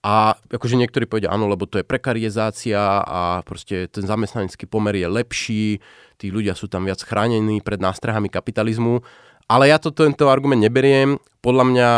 A 0.00 0.32
akože 0.32 0.80
niektorí 0.80 1.04
povedia, 1.04 1.28
áno, 1.28 1.44
lebo 1.44 1.68
to 1.68 1.76
je 1.76 1.84
prekarizácia 1.84 2.80
a 3.04 3.44
proste 3.44 3.84
ten 3.92 4.08
zamestnanecký 4.08 4.64
pomer 4.64 4.96
je 4.96 5.04
lepší, 5.04 5.64
tí 6.16 6.32
ľudia 6.32 6.56
sú 6.56 6.72
tam 6.72 6.88
viac 6.88 7.04
chránení 7.04 7.60
pred 7.60 7.76
nástrahami 7.76 8.32
kapitalizmu. 8.32 9.04
Ale 9.44 9.68
ja 9.68 9.76
to, 9.76 9.92
tento 9.92 10.32
argument 10.32 10.64
neberiem. 10.64 11.20
Podľa 11.44 11.64
mňa 11.68 11.88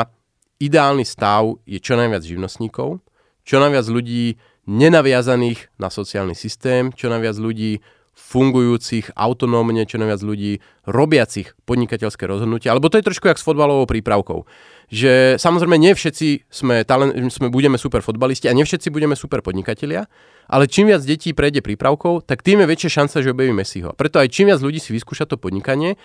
ideálny 0.58 1.06
stav 1.06 1.62
je 1.62 1.78
čo 1.78 1.94
najviac 1.94 2.26
živnostníkov, 2.26 2.98
čo 3.46 3.56
najviac 3.62 3.86
ľudí 3.86 4.34
nenaviazaných 4.66 5.70
na 5.78 5.86
sociálny 5.90 6.34
systém, 6.34 6.90
čo 6.94 7.06
najviac 7.06 7.38
ľudí 7.38 7.82
fungujúcich 8.12 9.16
autonómne, 9.16 9.88
čo 9.88 9.96
najviac 9.96 10.20
ľudí 10.20 10.61
robiacich 10.85 11.57
podnikateľské 11.64 12.29
rozhodnutia, 12.29 12.77
alebo 12.77 12.92
to 12.92 13.01
je 13.01 13.09
trošku 13.09 13.25
jak 13.29 13.40
s 13.40 13.44
fotbalovou 13.44 13.88
prípravkou. 13.88 14.44
Že 14.92 15.40
samozrejme 15.40 15.81
nie 15.81 15.96
všetci 15.96 16.53
sme, 16.53 16.85
talent, 16.85 17.16
sme 17.33 17.48
budeme 17.48 17.81
super 17.81 18.05
fotbalisti 18.05 18.53
a 18.53 18.57
nie 18.57 18.68
všetci 18.68 18.92
budeme 18.92 19.16
super 19.16 19.40
podnikatelia, 19.40 20.05
ale 20.53 20.68
čím 20.68 20.92
viac 20.92 21.01
detí 21.01 21.33
prejde 21.33 21.64
prípravkou, 21.64 22.20
tak 22.20 22.44
tým 22.44 22.61
je 22.64 22.66
väčšia 22.68 23.01
šanca, 23.01 23.25
že 23.25 23.33
objaví 23.33 23.57
Messiho. 23.57 23.96
Preto 23.96 24.20
aj 24.20 24.29
čím 24.29 24.53
viac 24.53 24.61
ľudí 24.61 24.77
si 24.77 24.92
vyskúša 24.92 25.25
to 25.25 25.40
podnikanie, 25.40 25.96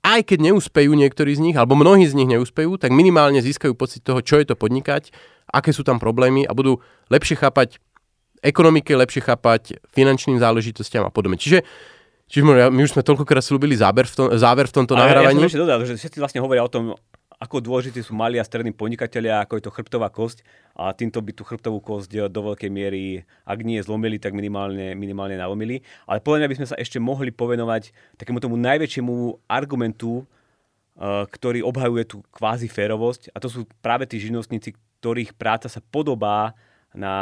aj 0.00 0.32
keď 0.32 0.52
neúspejú 0.52 0.92
niektorí 0.96 1.36
z 1.36 1.40
nich, 1.44 1.56
alebo 1.56 1.76
mnohí 1.76 2.08
z 2.08 2.16
nich 2.16 2.28
neúspejú, 2.28 2.80
tak 2.80 2.92
minimálne 2.92 3.40
získajú 3.44 3.76
pocit 3.76 4.00
toho, 4.00 4.24
čo 4.24 4.40
je 4.40 4.48
to 4.48 4.56
podnikať, 4.56 5.12
aké 5.52 5.76
sú 5.76 5.84
tam 5.84 6.00
problémy 6.00 6.48
a 6.48 6.56
budú 6.56 6.80
lepšie 7.12 7.36
chápať 7.40 7.80
ekonomike 8.40 8.92
lepšie 8.96 9.22
chápať, 9.24 9.80
finančným 9.92 10.40
záležitostiam 10.40 11.06
a 11.06 11.12
podobne. 11.12 11.36
Čiže 11.36 11.62
Čiže 12.30 12.70
my 12.70 12.80
už 12.86 12.94
sme 12.94 13.02
toľkokrát 13.02 13.42
slúbili 13.42 13.74
záber 13.74 14.06
v, 14.06 14.14
tom, 14.14 14.26
záver 14.38 14.70
v 14.70 14.74
tomto 14.78 14.94
Ale 14.94 15.02
nahrávaní. 15.02 15.42
Ja 15.42 15.50
som 15.50 15.50
ešte 15.50 15.64
dodal, 15.66 15.82
že 15.82 15.98
všetci 15.98 16.22
vlastne 16.22 16.38
hovoria 16.38 16.62
o 16.62 16.70
tom, 16.70 16.94
ako 17.42 17.58
dôležití 17.58 18.06
sú 18.06 18.14
malí 18.14 18.38
a 18.38 18.46
strední 18.46 18.70
podnikatelia, 18.70 19.42
ako 19.42 19.58
je 19.58 19.64
to 19.66 19.74
chrbtová 19.74 20.12
kosť 20.14 20.46
a 20.78 20.94
týmto 20.94 21.18
by 21.24 21.34
tú 21.34 21.42
chrbtovú 21.42 21.82
kosť 21.82 22.30
do 22.30 22.40
veľkej 22.52 22.70
miery, 22.70 23.26
ak 23.42 23.58
nie 23.66 23.82
zlomili, 23.82 24.22
tak 24.22 24.30
minimálne, 24.30 24.94
minimálne 24.94 25.40
nalomili. 25.40 25.82
Ale 26.06 26.22
podľa 26.22 26.46
mňa 26.46 26.50
by 26.54 26.58
sme 26.62 26.70
sa 26.70 26.76
ešte 26.78 27.02
mohli 27.02 27.34
povenovať 27.34 27.90
takému 28.20 28.38
tomu 28.38 28.60
najväčšiemu 28.60 29.42
argumentu, 29.50 30.22
uh, 30.22 31.26
ktorý 31.26 31.66
obhajuje 31.66 32.14
tú 32.14 32.22
kvázi 32.30 32.70
férovosť 32.70 33.34
a 33.34 33.42
to 33.42 33.50
sú 33.50 33.66
práve 33.82 34.06
tí 34.06 34.22
živnostníci, 34.22 34.76
ktorých 35.02 35.34
práca 35.34 35.66
sa 35.66 35.80
podobá 35.80 36.54
na, 36.94 37.16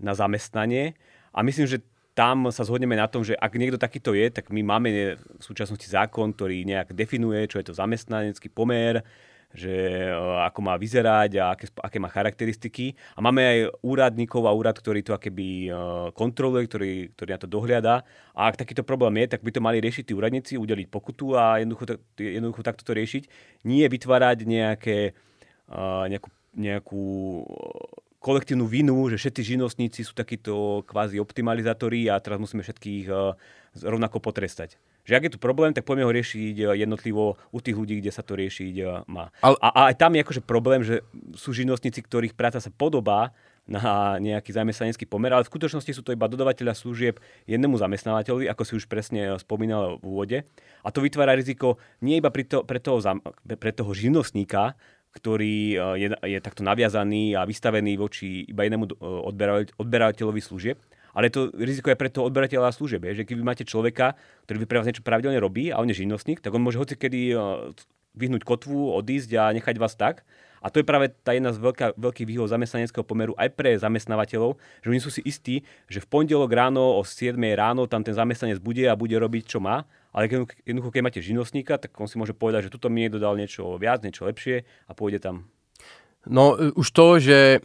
na 0.00 0.12
zamestnanie. 0.12 0.94
A 1.32 1.42
myslím, 1.44 1.68
že 1.68 1.84
tam 2.16 2.48
sa 2.48 2.64
zhodneme 2.64 2.96
na 2.96 3.04
tom, 3.04 3.20
že 3.20 3.36
ak 3.36 3.60
niekto 3.60 3.76
takýto 3.76 4.16
je, 4.16 4.32
tak 4.32 4.48
my 4.48 4.64
máme 4.64 5.20
v 5.20 5.42
súčasnosti 5.44 5.84
zákon, 5.84 6.32
ktorý 6.32 6.64
nejak 6.64 6.96
definuje, 6.96 7.44
čo 7.44 7.60
je 7.60 7.68
to 7.68 7.76
zamestnanecký 7.76 8.48
pomer, 8.48 9.04
že 9.52 10.08
ako 10.44 10.60
má 10.64 10.80
vyzerať 10.80 11.40
a 11.40 11.52
aké, 11.52 11.68
aké 11.80 11.96
má 12.00 12.08
charakteristiky. 12.08 12.96
A 13.16 13.24
máme 13.24 13.40
aj 13.44 13.58
úradníkov 13.84 14.48
a 14.48 14.56
úrad, 14.56 14.76
ktorý 14.76 15.00
to 15.04 15.12
akéby 15.16 15.68
kontroluje, 16.12 16.64
ktorý, 16.68 16.92
ktorý 17.16 17.30
na 17.36 17.40
to 17.40 17.48
dohliada. 17.48 17.94
A 18.32 18.48
ak 18.48 18.60
takýto 18.64 18.80
problém 18.84 19.20
je, 19.24 19.36
tak 19.36 19.44
by 19.44 19.52
to 19.52 19.64
mali 19.64 19.80
riešiť 19.80 20.08
tí 20.08 20.12
úradníci, 20.12 20.52
udeliť 20.60 20.88
pokutu 20.88 21.36
a 21.36 21.60
jednoducho, 21.60 22.00
jednoducho 22.16 22.64
takto 22.64 22.84
to 22.84 22.92
riešiť. 22.96 23.28
Nie 23.64 23.88
vytvárať 23.92 24.44
nejaké, 24.44 25.12
nejakú, 26.08 26.28
nejakú 26.56 27.04
kolektívnu 28.26 28.66
vinu, 28.66 29.06
že 29.06 29.22
všetci 29.22 29.54
živnostníci 29.54 30.02
sú 30.02 30.10
takíto 30.10 30.82
kvázi 30.90 31.22
optimalizátori 31.22 32.10
a 32.10 32.18
teraz 32.18 32.42
musíme 32.42 32.66
všetkých 32.66 33.06
eh, 33.06 33.38
rovnako 33.86 34.18
potrestať. 34.18 34.74
Že 35.06 35.14
ak 35.14 35.24
je 35.30 35.32
tu 35.34 35.38
problém, 35.38 35.70
tak 35.70 35.86
poďme 35.86 36.10
ho 36.10 36.10
riešiť 36.10 36.54
eh, 36.58 36.82
jednotlivo 36.82 37.38
u 37.54 37.58
tých 37.62 37.78
ľudí, 37.78 38.02
kde 38.02 38.10
sa 38.10 38.26
to 38.26 38.34
riešiť 38.34 38.74
eh, 38.82 39.06
má. 39.06 39.30
Ale... 39.46 39.54
A, 39.62 39.68
a 39.70 39.80
aj 39.94 39.96
tam 40.02 40.18
je 40.18 40.26
akože 40.26 40.42
problém, 40.42 40.82
že 40.82 41.06
sú 41.38 41.54
živnostníci, 41.54 42.02
ktorých 42.02 42.34
práca 42.34 42.58
sa 42.58 42.74
podobá 42.74 43.30
na 43.66 44.16
nejaký 44.22 44.54
zamestnanecký 44.54 45.10
pomer, 45.10 45.34
ale 45.34 45.42
v 45.42 45.50
skutočnosti 45.50 45.90
sú 45.90 46.02
to 46.06 46.14
iba 46.14 46.30
dodavateľa 46.30 46.78
služieb 46.78 47.18
jednému 47.50 47.74
zamestnávateľovi, 47.74 48.46
ako 48.46 48.62
si 48.62 48.72
už 48.78 48.86
presne 48.86 49.34
spomínal 49.42 49.98
v 49.98 50.04
úvode. 50.06 50.38
A 50.86 50.88
to 50.94 51.02
vytvára 51.02 51.34
riziko 51.34 51.82
nie 51.98 52.22
iba 52.22 52.30
pre, 52.30 52.46
to, 52.46 52.62
pre, 52.62 52.78
toho, 52.78 53.02
pre 53.42 53.74
toho 53.74 53.90
živnostníka, 53.90 54.78
ktorý 55.14 55.56
eh, 55.74 55.80
je, 56.00 56.08
je 56.12 56.38
takto 56.40 56.66
naviazaný 56.66 57.36
a 57.36 57.46
vystavený 57.46 57.96
voči 57.96 58.44
iba 58.48 58.66
jednému 58.66 58.86
eh, 58.88 58.94
odberateľovi 59.76 60.40
služieb. 60.42 60.78
Ale 61.16 61.32
to 61.32 61.48
riziko 61.56 61.88
je 61.88 61.96
pre 61.96 62.12
toho 62.12 62.28
odberateľa 62.28 62.76
služieb, 62.76 63.00
je, 63.08 63.24
že 63.24 63.24
keď 63.24 63.40
máte 63.40 63.64
človeka, 63.64 64.20
ktorý 64.44 64.60
by 64.62 64.66
pre 64.68 64.78
vás 64.84 64.86
niečo 64.92 65.00
pravidelne 65.00 65.40
robí 65.40 65.72
a 65.72 65.80
on 65.80 65.88
je 65.88 66.04
živnostník, 66.04 66.44
tak 66.44 66.52
on 66.52 66.60
môže 66.60 66.76
hocikedy 66.76 67.32
eh, 67.32 67.40
vyhnúť 68.16 68.42
kotvu, 68.44 68.96
odísť 68.96 69.30
a 69.36 69.52
nechať 69.52 69.76
vás 69.76 69.96
tak. 69.96 70.24
A 70.60 70.72
to 70.72 70.80
je 70.80 70.88
práve 70.88 71.12
tá 71.22 71.36
jedna 71.36 71.52
z 71.52 71.58
veľká, 71.60 71.96
veľkých 71.96 72.26
výhod 72.28 72.48
zamestnaneckého 72.48 73.04
pomeru 73.04 73.32
aj 73.36 73.52
pre 73.54 73.76
zamestnávateľov, 73.76 74.56
že 74.82 74.88
oni 74.90 75.00
sú 75.00 75.10
si 75.12 75.22
istí, 75.24 75.62
že 75.86 76.02
v 76.02 76.06
pondelok 76.08 76.50
ráno 76.52 76.96
o 76.96 77.02
7 77.04 77.36
ráno 77.56 77.84
tam 77.86 78.02
ten 78.02 78.16
zamestnanec 78.16 78.58
bude 78.60 78.84
a 78.88 78.98
bude 78.98 79.14
robiť, 79.16 79.44
čo 79.46 79.58
má. 79.62 79.84
Ale 80.16 80.32
jednoducho, 80.64 80.96
keď 80.96 81.02
máte 81.04 81.20
živnostníka, 81.20 81.76
tak 81.76 81.92
on 82.00 82.08
si 82.08 82.16
môže 82.16 82.32
povedať, 82.32 82.68
že 82.68 82.72
tuto 82.72 82.88
mi 82.88 83.04
niekto 83.04 83.20
dal 83.20 83.36
niečo 83.36 83.76
viac, 83.76 84.00
niečo 84.00 84.24
lepšie 84.24 84.64
a 84.88 84.92
pôjde 84.96 85.20
tam. 85.20 85.44
No 86.24 86.56
už 86.56 86.88
to, 86.90 87.20
že 87.20 87.60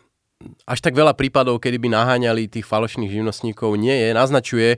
až 0.65 0.79
tak 0.81 0.97
veľa 0.97 1.15
prípadov, 1.15 1.61
kedy 1.61 1.77
by 1.79 1.89
naháňali 1.93 2.51
tých 2.51 2.67
falošných 2.67 3.13
živnostníkov, 3.13 3.77
nie 3.77 3.93
je, 3.93 4.09
naznačuje, 4.11 4.69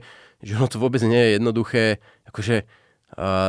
že 0.44 0.52
ono 0.54 0.68
to 0.68 0.76
vôbec 0.76 1.00
nie 1.02 1.18
je 1.18 1.30
jednoduché, 1.40 1.84
akože 2.28 2.68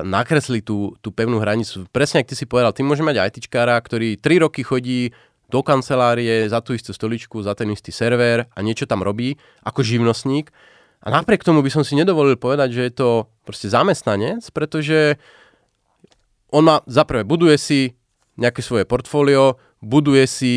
nakresli 0.05 0.61
tú, 0.61 0.93
tú 1.01 1.09
pevnú 1.09 1.41
hranicu. 1.41 1.89
Presne, 1.89 2.21
ak 2.21 2.29
ty 2.29 2.35
si 2.37 2.45
povedal, 2.45 2.73
ty 2.73 2.85
môže 2.85 3.01
mať 3.01 3.17
ITčkára, 3.33 3.77
ktorý 3.81 4.21
3 4.21 4.45
roky 4.45 4.61
chodí 4.61 5.09
do 5.49 5.61
kancelárie 5.61 6.49
za 6.49 6.61
tú 6.61 6.73
istú 6.73 6.93
stoličku, 6.93 7.41
za 7.41 7.53
ten 7.53 7.69
istý 7.69 7.93
server 7.93 8.49
a 8.49 8.59
niečo 8.65 8.89
tam 8.89 9.05
robí 9.05 9.37
ako 9.61 9.85
živnostník 9.85 10.49
a 11.05 11.13
napriek 11.13 11.45
tomu 11.45 11.61
by 11.61 11.69
som 11.69 11.85
si 11.85 11.93
nedovolil 11.93 12.33
povedať, 12.33 12.69
že 12.73 12.81
je 12.89 12.93
to 12.97 13.09
proste 13.45 13.69
zamestnanec, 13.69 14.41
pretože 14.49 15.21
on 16.49 16.65
má, 16.65 16.81
zaprvé, 16.89 17.21
buduje 17.21 17.61
si 17.61 17.79
nejaké 18.41 18.65
svoje 18.65 18.89
portfólio, 18.89 19.61
buduje 19.85 20.25
si 20.25 20.53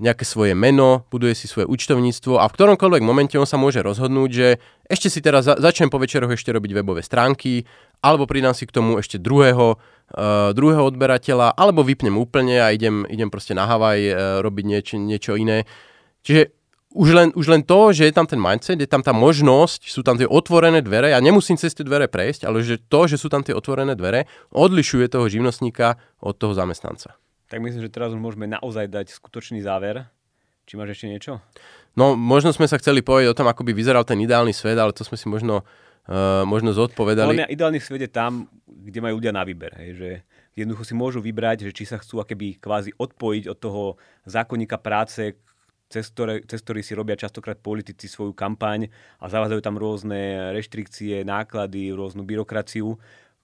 nejaké 0.00 0.24
svoje 0.24 0.56
meno, 0.56 1.04
buduje 1.12 1.36
si 1.36 1.44
svoje 1.44 1.68
účtovníctvo 1.68 2.40
a 2.40 2.48
v 2.48 2.54
ktoromkoľvek 2.56 3.02
momente 3.04 3.36
on 3.36 3.44
sa 3.44 3.60
môže 3.60 3.84
rozhodnúť, 3.84 4.30
že 4.32 4.48
ešte 4.88 5.12
si 5.12 5.20
teraz 5.20 5.44
za- 5.44 5.60
začnem 5.60 5.92
po 5.92 6.00
večeroch 6.00 6.32
ešte 6.32 6.48
robiť 6.48 6.80
webové 6.80 7.04
stránky, 7.04 7.68
alebo 8.00 8.24
pridám 8.24 8.56
si 8.56 8.64
k 8.64 8.72
tomu 8.72 8.96
ešte 8.96 9.20
druhého, 9.20 9.76
uh, 9.76 10.50
druhého 10.56 10.88
odberateľa, 10.88 11.52
alebo 11.52 11.84
vypnem 11.84 12.16
úplne 12.16 12.64
a 12.64 12.72
idem, 12.72 13.04
idem 13.12 13.28
proste 13.28 13.52
na 13.52 13.68
Havaj 13.68 14.00
uh, 14.00 14.14
robiť 14.40 14.64
nieč- 14.64 14.96
niečo 14.96 15.36
iné. 15.36 15.68
Čiže 16.24 16.56
už 16.92 17.08
len, 17.12 17.28
už 17.32 17.46
len 17.48 17.62
to, 17.64 17.92
že 17.92 18.08
je 18.08 18.14
tam 18.16 18.28
ten 18.28 18.40
mindset, 18.40 18.80
je 18.80 18.88
tam 18.88 19.00
tá 19.00 19.16
možnosť, 19.16 19.88
sú 19.88 20.04
tam 20.04 20.16
tie 20.16 20.28
otvorené 20.28 20.84
dvere, 20.84 21.12
ja 21.12 21.20
nemusím 21.20 21.56
cez 21.56 21.72
tie 21.72 21.84
dvere 21.84 22.08
prejsť, 22.08 22.44
ale 22.44 22.60
že 22.60 22.80
to, 22.80 23.08
že 23.08 23.16
sú 23.16 23.32
tam 23.32 23.40
tie 23.40 23.56
otvorené 23.56 23.96
dvere, 23.96 24.28
odlišuje 24.52 25.08
toho 25.08 25.28
živnostníka 25.28 25.96
od 26.20 26.36
toho 26.36 26.52
zamestnanca. 26.52 27.16
Tak 27.52 27.60
myslím, 27.60 27.84
že 27.84 27.92
teraz 27.92 28.16
už 28.16 28.20
môžeme 28.24 28.48
naozaj 28.48 28.88
dať 28.88 29.12
skutočný 29.12 29.60
záver. 29.60 30.08
Či 30.64 30.80
máš 30.80 30.96
ešte 30.96 31.12
niečo? 31.12 31.44
No, 31.92 32.16
možno 32.16 32.48
sme 32.48 32.64
sa 32.64 32.80
chceli 32.80 33.04
povedať 33.04 33.28
o 33.28 33.36
tom, 33.36 33.44
ako 33.44 33.60
by 33.60 33.76
vyzeral 33.76 34.08
ten 34.08 34.16
ideálny 34.24 34.56
svet, 34.56 34.80
ale 34.80 34.96
to 34.96 35.04
sme 35.04 35.20
si 35.20 35.28
možno, 35.28 35.60
uh, 36.08 36.48
možno 36.48 36.72
zodpovedali. 36.72 37.36
Mňa, 37.36 37.52
ideálny 37.52 37.76
svet 37.76 38.08
je 38.08 38.10
tam, 38.10 38.48
kde 38.64 39.04
majú 39.04 39.20
ľudia 39.20 39.36
na 39.36 39.44
výber. 39.44 39.68
Hej, 39.76 39.90
že 40.00 40.08
jednoducho 40.56 40.88
si 40.88 40.96
môžu 40.96 41.20
vybrať, 41.20 41.68
že 41.68 41.76
či 41.76 41.84
sa 41.84 42.00
chcú 42.00 42.24
akéby 42.24 42.56
kvázi 42.56 42.96
odpojiť 42.96 43.44
od 43.52 43.58
toho 43.60 43.82
zákonníka 44.24 44.80
práce, 44.80 45.36
cez, 45.92 46.08
ktoré, 46.08 46.40
cez 46.48 46.64
ktorý 46.64 46.80
si 46.80 46.96
robia 46.96 47.20
častokrát 47.20 47.60
politici 47.60 48.08
svoju 48.08 48.32
kampaň 48.32 48.88
a 49.20 49.28
zavádzajú 49.28 49.60
tam 49.60 49.76
rôzne 49.76 50.56
reštrikcie, 50.56 51.20
náklady, 51.20 51.92
rôznu 51.92 52.24
byrokraciu, 52.24 52.96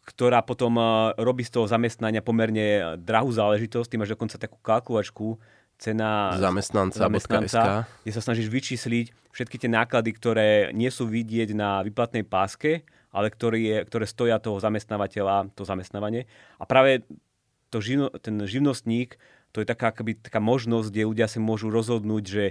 ktorá 0.08 0.40
potom 0.40 0.80
eh, 0.80 1.12
robí 1.20 1.44
z 1.44 1.60
toho 1.60 1.68
zamestnania 1.68 2.24
pomerne 2.24 2.96
drahú 2.96 3.28
záležitosť. 3.28 3.92
Ty 3.92 3.96
máš 4.00 4.16
dokonca 4.16 4.40
takú 4.40 4.56
kalkulačku, 4.64 5.36
cena 5.78 6.34
zamestnanca, 6.34 7.06
zamestnanca 7.06 7.86
kde 8.02 8.12
sa 8.12 8.18
snažíš 8.18 8.50
vyčísliť 8.50 9.06
všetky 9.30 9.56
tie 9.62 9.70
náklady, 9.70 10.10
ktoré 10.10 10.48
nie 10.74 10.90
sú 10.90 11.06
vidieť 11.06 11.54
na 11.54 11.86
výplatnej 11.86 12.26
páske, 12.26 12.82
ale 13.14 13.30
ktoré, 13.30 13.58
je, 13.62 13.76
ktoré 13.86 14.04
stoja 14.04 14.42
toho 14.42 14.58
zamestnávateľa, 14.58 15.54
to 15.54 15.62
zamestnávanie. 15.62 16.26
A 16.58 16.66
práve 16.66 17.06
to 17.70 17.78
živno, 17.78 18.10
ten 18.18 18.34
živnostník 18.42 19.14
to 19.54 19.64
je 19.64 19.66
taká, 19.70 19.94
akoby, 19.94 20.18
taká 20.18 20.42
možnosť, 20.42 20.92
kde 20.92 21.08
ľudia 21.08 21.26
si 21.30 21.38
môžu 21.40 21.72
rozhodnúť, 21.72 22.24
že 22.26 22.44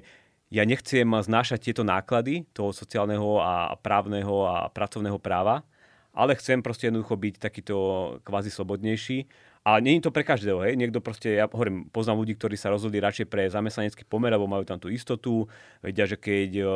ja 0.48 0.64
nechcem 0.64 1.06
znášať 1.06 1.70
tieto 1.70 1.84
náklady 1.84 2.48
toho 2.56 2.72
sociálneho 2.72 3.44
a 3.44 3.76
právneho 3.84 4.48
a 4.48 4.56
pracovného 4.72 5.20
práva, 5.20 5.68
ale 6.18 6.34
chcem 6.34 6.66
proste 6.66 6.90
jednoducho 6.90 7.14
byť 7.14 7.36
takýto 7.38 7.76
kvázi 8.26 8.50
slobodnejší. 8.50 9.30
A 9.68 9.84
je 9.84 10.00
to 10.00 10.16
pre 10.16 10.24
každého, 10.24 10.64
hej. 10.64 10.80
Niekto 10.80 11.04
proste, 11.04 11.44
ja 11.44 11.44
hovorím, 11.44 11.92
poznám 11.92 12.24
ľudí, 12.24 12.40
ktorí 12.40 12.56
sa 12.56 12.72
rozhodli 12.72 13.04
radšej 13.04 13.28
pre 13.28 13.52
zamestnanecký 13.52 14.08
pomer, 14.08 14.32
lebo 14.32 14.48
majú 14.48 14.64
tam 14.64 14.80
tú 14.80 14.88
istotu, 14.88 15.44
vedia, 15.84 16.08
že 16.08 16.16
keď 16.16 16.50
uh, 16.64 16.70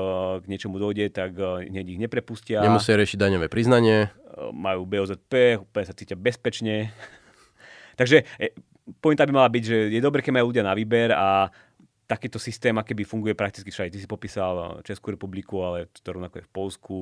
k 0.43 0.45
niečomu 0.51 0.75
dojde, 0.75 1.07
tak 1.07 1.31
uh, 1.39 1.63
hneď 1.63 1.95
ich 1.95 1.99
neprepustia. 2.03 2.59
Nemusia 2.59 2.99
riešiť 2.99 3.15
daňové 3.15 3.47
priznanie. 3.47 4.11
Uh, 4.27 4.51
majú 4.51 4.83
BOZP, 4.83 5.63
úplne 5.63 5.85
sa 5.87 5.95
cítia 5.95 6.19
bezpečne. 6.19 6.91
Takže 7.99 8.27
pointa 8.99 9.23
by 9.23 9.31
mala 9.39 9.47
byť, 9.47 9.63
že 9.63 9.77
je 9.87 10.01
dobre, 10.03 10.19
keď 10.19 10.43
majú 10.43 10.51
ľudia 10.51 10.67
na 10.67 10.75
výber 10.75 11.15
a 11.15 11.47
takýto 12.11 12.43
systém, 12.43 12.75
aký 12.75 12.91
by 12.91 13.07
funguje 13.07 13.31
prakticky 13.39 13.71
všade. 13.71 13.95
Ty 13.95 13.99
si 14.03 14.09
popísal 14.09 14.83
Českú 14.83 15.15
republiku, 15.15 15.63
ale 15.63 15.87
to 15.95 16.11
rovnako 16.11 16.43
je 16.43 16.47
v 16.47 16.51
Polsku. 16.51 16.95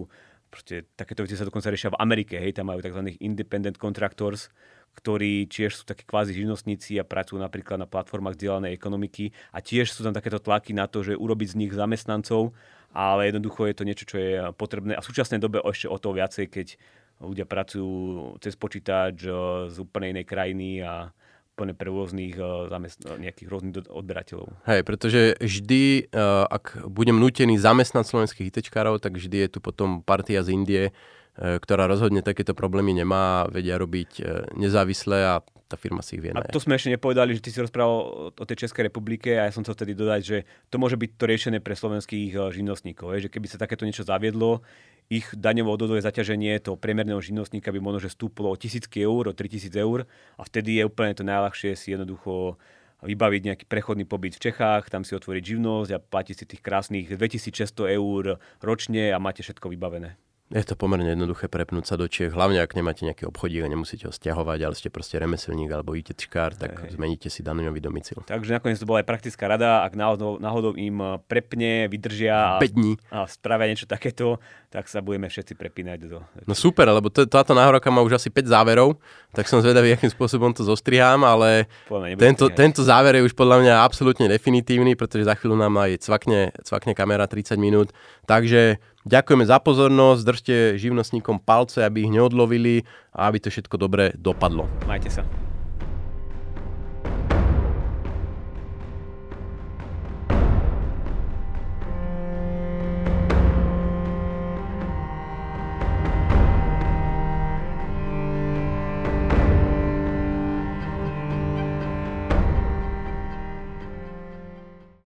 Proste 0.50 0.90
takéto 0.98 1.22
veci 1.22 1.38
sa 1.38 1.46
dokonca 1.46 1.70
riešia 1.70 1.94
v 1.94 2.02
Amerike. 2.02 2.42
Hej, 2.42 2.58
tam 2.58 2.74
majú 2.74 2.82
tzv. 2.82 3.14
independent 3.22 3.78
contractors, 3.78 4.50
ktorí 4.98 5.46
tiež 5.46 5.78
sú 5.78 5.84
takí 5.86 6.04
kvázi 6.04 6.34
živnostníci 6.34 6.98
a 6.98 7.06
pracujú 7.06 7.38
napríklad 7.38 7.78
na 7.78 7.86
platformách 7.86 8.36
vzdielanej 8.36 8.74
ekonomiky 8.74 9.30
a 9.54 9.62
tiež 9.62 9.94
sú 9.94 10.02
tam 10.02 10.18
takéto 10.18 10.42
tlaky 10.42 10.74
na 10.74 10.90
to, 10.90 11.06
že 11.06 11.14
urobiť 11.14 11.54
z 11.54 11.60
nich 11.62 11.72
zamestnancov, 11.72 12.58
ale 12.90 13.30
jednoducho 13.30 13.70
je 13.70 13.76
to 13.78 13.88
niečo, 13.88 14.06
čo 14.10 14.18
je 14.18 14.32
potrebné 14.58 14.98
a 14.98 15.02
v 15.06 15.10
súčasnej 15.14 15.38
dobe 15.38 15.62
ešte 15.62 15.86
o 15.86 15.98
to 16.02 16.10
viacej, 16.18 16.46
keď 16.50 16.68
ľudia 17.22 17.46
pracujú 17.46 18.36
cez 18.42 18.58
počítač 18.58 19.28
eh, 19.28 19.34
z 19.70 19.76
úplne 19.78 20.18
inej 20.18 20.26
krajiny 20.26 20.82
a 20.82 21.14
úplne 21.60 21.76
pre 21.76 21.92
rôznych 21.92 22.40
uh, 22.40 22.72
zamest- 22.72 23.04
nejakých 23.04 23.48
rôznych 23.52 23.92
odberateľov. 23.92 24.56
Hej, 24.64 24.88
pretože 24.88 25.36
vždy, 25.44 26.08
uh, 26.16 26.48
ak 26.48 26.88
budem 26.88 27.20
nutený 27.20 27.60
zamestnať 27.60 28.08
slovenských 28.08 28.48
ITčkárov, 28.48 29.04
tak 29.04 29.20
vždy 29.20 29.44
je 29.44 29.50
tu 29.52 29.60
potom 29.60 30.00
partia 30.00 30.40
z 30.40 30.56
Indie, 30.56 30.84
ktorá 31.40 31.88
rozhodne 31.88 32.20
takéto 32.20 32.52
problémy 32.52 32.92
nemá, 32.92 33.48
vedia 33.48 33.80
robiť 33.80 34.20
nezávisle 34.60 35.24
a 35.24 35.40
tá 35.72 35.80
firma 35.80 36.04
si 36.04 36.20
ich 36.20 36.22
vie 36.26 36.36
A 36.36 36.44
to 36.44 36.60
sme 36.60 36.76
ešte 36.76 36.92
nepovedali, 36.92 37.32
že 37.32 37.40
ty 37.40 37.54
si 37.54 37.64
rozprával 37.64 38.34
o 38.36 38.44
tej 38.44 38.68
Českej 38.68 38.92
republike 38.92 39.40
a 39.40 39.48
ja 39.48 39.54
som 39.54 39.64
chcel 39.64 39.78
vtedy 39.78 39.96
dodať, 39.96 40.22
že 40.26 40.38
to 40.68 40.76
môže 40.82 41.00
byť 41.00 41.12
to 41.16 41.24
riešené 41.30 41.58
pre 41.64 41.80
slovenských 41.80 42.36
živnostníkov. 42.52 43.24
Že 43.24 43.32
keby 43.32 43.48
sa 43.48 43.62
takéto 43.62 43.88
niečo 43.88 44.04
zaviedlo, 44.04 44.66
ich 45.10 45.26
daňovo 45.34 45.74
odvodové 45.74 46.06
zaťaženie 46.06 46.62
toho 46.62 46.78
priemerného 46.78 47.18
živnostníka 47.18 47.74
by 47.74 47.82
možno 47.82 48.06
že 48.06 48.14
stúplo 48.14 48.54
o 48.54 48.56
1000 48.56 48.86
eur, 48.94 49.24
o 49.26 49.34
3000 49.34 49.74
eur 49.74 50.06
a 50.38 50.42
vtedy 50.46 50.78
je 50.78 50.84
úplne 50.86 51.18
to 51.18 51.26
najľahšie 51.26 51.74
si 51.74 51.98
jednoducho 51.98 52.62
vybaviť 53.02 53.42
nejaký 53.42 53.66
prechodný 53.66 54.06
pobyt 54.06 54.38
v 54.38 54.52
Čechách, 54.52 54.94
tam 54.94 55.02
si 55.02 55.18
otvoriť 55.18 55.44
živnosť 55.56 55.90
a 55.98 56.04
platiť 56.04 56.36
si 56.38 56.46
tých 56.46 56.62
krásnych 56.62 57.10
2600 57.10 57.98
eur 57.98 58.38
ročne 58.62 59.10
a 59.10 59.18
máte 59.18 59.42
všetko 59.42 59.74
vybavené. 59.74 60.29
Je 60.50 60.66
to 60.66 60.74
pomerne 60.74 61.06
jednoduché 61.06 61.46
prepnúť 61.46 61.86
sa 61.86 61.94
do 61.94 62.10
Čiech, 62.10 62.34
hlavne 62.34 62.58
ak 62.58 62.74
nemáte 62.74 63.06
nejaký 63.06 63.30
obchodík 63.30 63.62
a 63.62 63.70
nemusíte 63.70 64.10
ho 64.10 64.14
stiahovať, 64.14 64.60
ale 64.66 64.74
ste 64.74 64.90
proste 64.90 65.22
remeselník 65.22 65.70
alebo 65.70 65.94
ITčkár, 65.94 66.58
tak 66.58 66.90
hey. 66.90 66.98
zmeníte 66.98 67.30
si 67.30 67.46
daňový 67.46 67.78
domicil. 67.78 68.26
Takže 68.26 68.58
nakoniec 68.58 68.82
to 68.82 68.90
bola 68.90 69.06
aj 69.06 69.08
praktická 69.14 69.46
rada, 69.46 69.86
ak 69.86 69.94
náhodou, 69.94 70.42
náhodou 70.42 70.74
im 70.74 70.98
eh, 70.98 71.10
prepne, 71.30 71.86
vydržia 71.86 72.58
a, 72.58 72.66
a 73.14 73.18
spravia 73.30 73.70
niečo 73.70 73.86
takéto, 73.86 74.42
tak 74.74 74.90
sa 74.90 75.06
budeme 75.06 75.30
všetci 75.30 75.54
prepínať 75.54 76.00
do... 76.10 76.26
No 76.50 76.58
super, 76.58 76.90
lebo 76.90 77.14
to, 77.14 77.30
táto 77.30 77.54
náhorka 77.54 77.94
má 77.94 78.02
už 78.02 78.18
asi 78.18 78.34
5 78.34 78.50
záverov, 78.50 78.98
tak 79.30 79.46
som 79.46 79.62
zvedavý, 79.62 79.94
akým 79.94 80.10
spôsobom 80.10 80.50
to 80.50 80.66
zostrihám, 80.66 81.22
ale 81.26 81.70
tento, 82.18 82.50
tento 82.50 82.82
záver 82.82 83.22
je 83.22 83.26
už 83.30 83.38
podľa 83.38 83.62
mňa 83.62 83.74
absolútne 83.86 84.26
definitívny, 84.26 84.98
pretože 84.98 85.30
za 85.30 85.38
chvíľu 85.38 85.62
nám 85.62 85.78
aj 85.78 86.02
cvakne, 86.02 86.54
cvakne 86.66 86.98
kamera 86.98 87.30
30 87.30 87.54
minút, 87.62 87.94
takže 88.26 88.82
Ďakujeme 89.10 89.42
za 89.42 89.58
pozornosť, 89.58 90.22
držte 90.22 90.56
živnostníkom 90.78 91.42
palce, 91.42 91.82
aby 91.82 92.06
ich 92.06 92.14
neodlovili 92.14 92.86
a 93.10 93.26
aby 93.26 93.42
to 93.42 93.50
všetko 93.50 93.76
dobre 93.82 94.14
dopadlo. 94.14 94.70
Majte 94.86 95.10
sa. 95.10 95.49